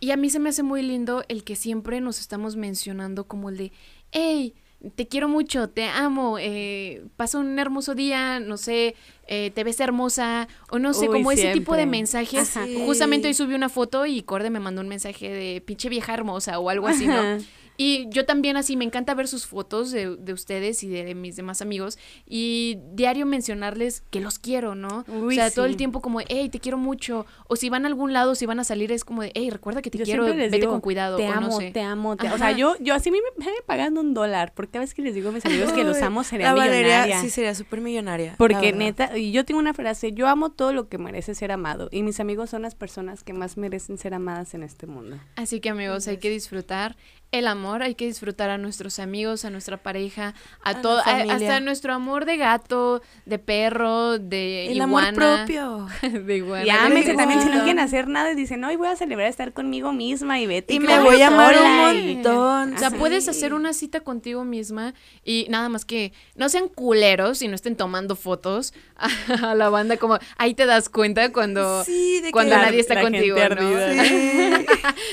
[0.00, 3.48] y a mí se me hace muy lindo el que siempre nos estamos mencionando como
[3.48, 3.72] el de,
[4.12, 4.54] hey,
[4.94, 8.94] te quiero mucho, te amo, eh, pasa un hermoso día, no sé,
[9.26, 12.56] eh, te ves hermosa, o no sé, Uy, como ese tipo de mensajes.
[12.56, 12.66] Ajá.
[12.86, 16.58] Justamente hoy subí una foto y Corde me mandó un mensaje de pinche vieja hermosa
[16.58, 17.18] o algo así, ¿no?
[17.18, 17.38] Ajá.
[17.80, 21.36] Y yo también así, me encanta ver sus fotos de, de ustedes y de mis
[21.36, 25.04] demás amigos y diario mencionarles que los quiero, ¿no?
[25.06, 27.24] Uy, o sea, todo el tiempo como, hey, te quiero mucho.
[27.46, 29.80] O si van a algún lado, si van a salir, es como de, hey, recuerda
[29.80, 31.18] que te Yo quiero, vete digo, con cuidado.
[31.18, 31.70] Te o amo, no sé.
[31.70, 34.54] te amo, te O sea, yo, yo así me, me pagando un dólar.
[34.56, 37.02] Porque cada vez que les digo a mis amigos que los amo, sería la Valeria
[37.04, 37.20] millonaria.
[37.20, 38.34] sí sería súper millonaria.
[38.38, 41.88] Porque neta, y yo tengo una frase, yo amo todo lo que merece ser amado.
[41.92, 45.20] Y mis amigos son las personas que más merecen ser amadas en este mundo.
[45.36, 46.96] Así que amigos, hay que disfrutar
[47.30, 51.02] el amor, hay que disfrutar a nuestros amigos, a nuestra pareja, a, A todo, a-
[51.34, 55.44] hasta nuestro amor de gato, de perro, de El amor iguana.
[55.44, 55.88] propio.
[56.24, 56.64] de iguana.
[56.64, 59.52] Y ámense también si no quieren hacer nada y dicen, hoy voy a celebrar estar
[59.52, 60.72] conmigo misma y vete.
[60.72, 61.76] Y me voy voy a amar un
[62.14, 62.74] montón.
[62.74, 67.42] O sea, puedes hacer una cita contigo misma y nada más que no sean culeros
[67.42, 68.72] y no estén tomando fotos
[69.42, 72.80] a, la banda como ahí te das cuenta cuando Sí, de que cuando la- nadie
[72.80, 73.92] está la contigo, ¿no?
[73.92, 74.66] Sí.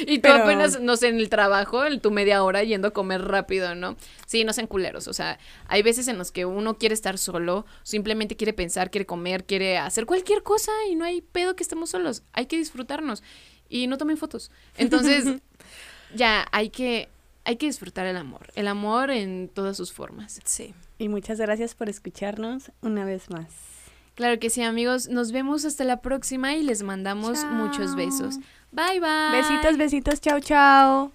[0.08, 2.92] y tú Pero- apenas, no sé, en el trabajo, en tu media hora yendo a
[2.92, 3.98] comer rápido, ¿no?
[4.28, 5.08] Sí, no sean culeros.
[5.08, 9.08] O sea, hay veces en los que uno quiere estar solo, simplemente quiere pensar, quiere
[9.08, 12.22] comer, quiere hacer cualquier cosa y no hay pedo que estemos solos.
[12.32, 13.24] Hay que disfrutarnos
[13.70, 14.52] y no tomen fotos.
[14.78, 15.26] Entonces,
[16.16, 17.10] ya, hay que,
[17.44, 18.50] hay que disfrutar el amor.
[18.54, 20.40] El amor en todas sus formas.
[20.46, 20.76] Sí.
[21.00, 23.48] Y muchas gracias por escucharnos una vez más.
[24.14, 25.10] Claro que sí, amigos.
[25.10, 27.52] Nos vemos hasta la próxima y les mandamos Chao.
[27.52, 28.38] muchos besos.
[28.72, 29.42] Bye, bye.
[29.42, 31.12] Besitos, besitos, chao, chao.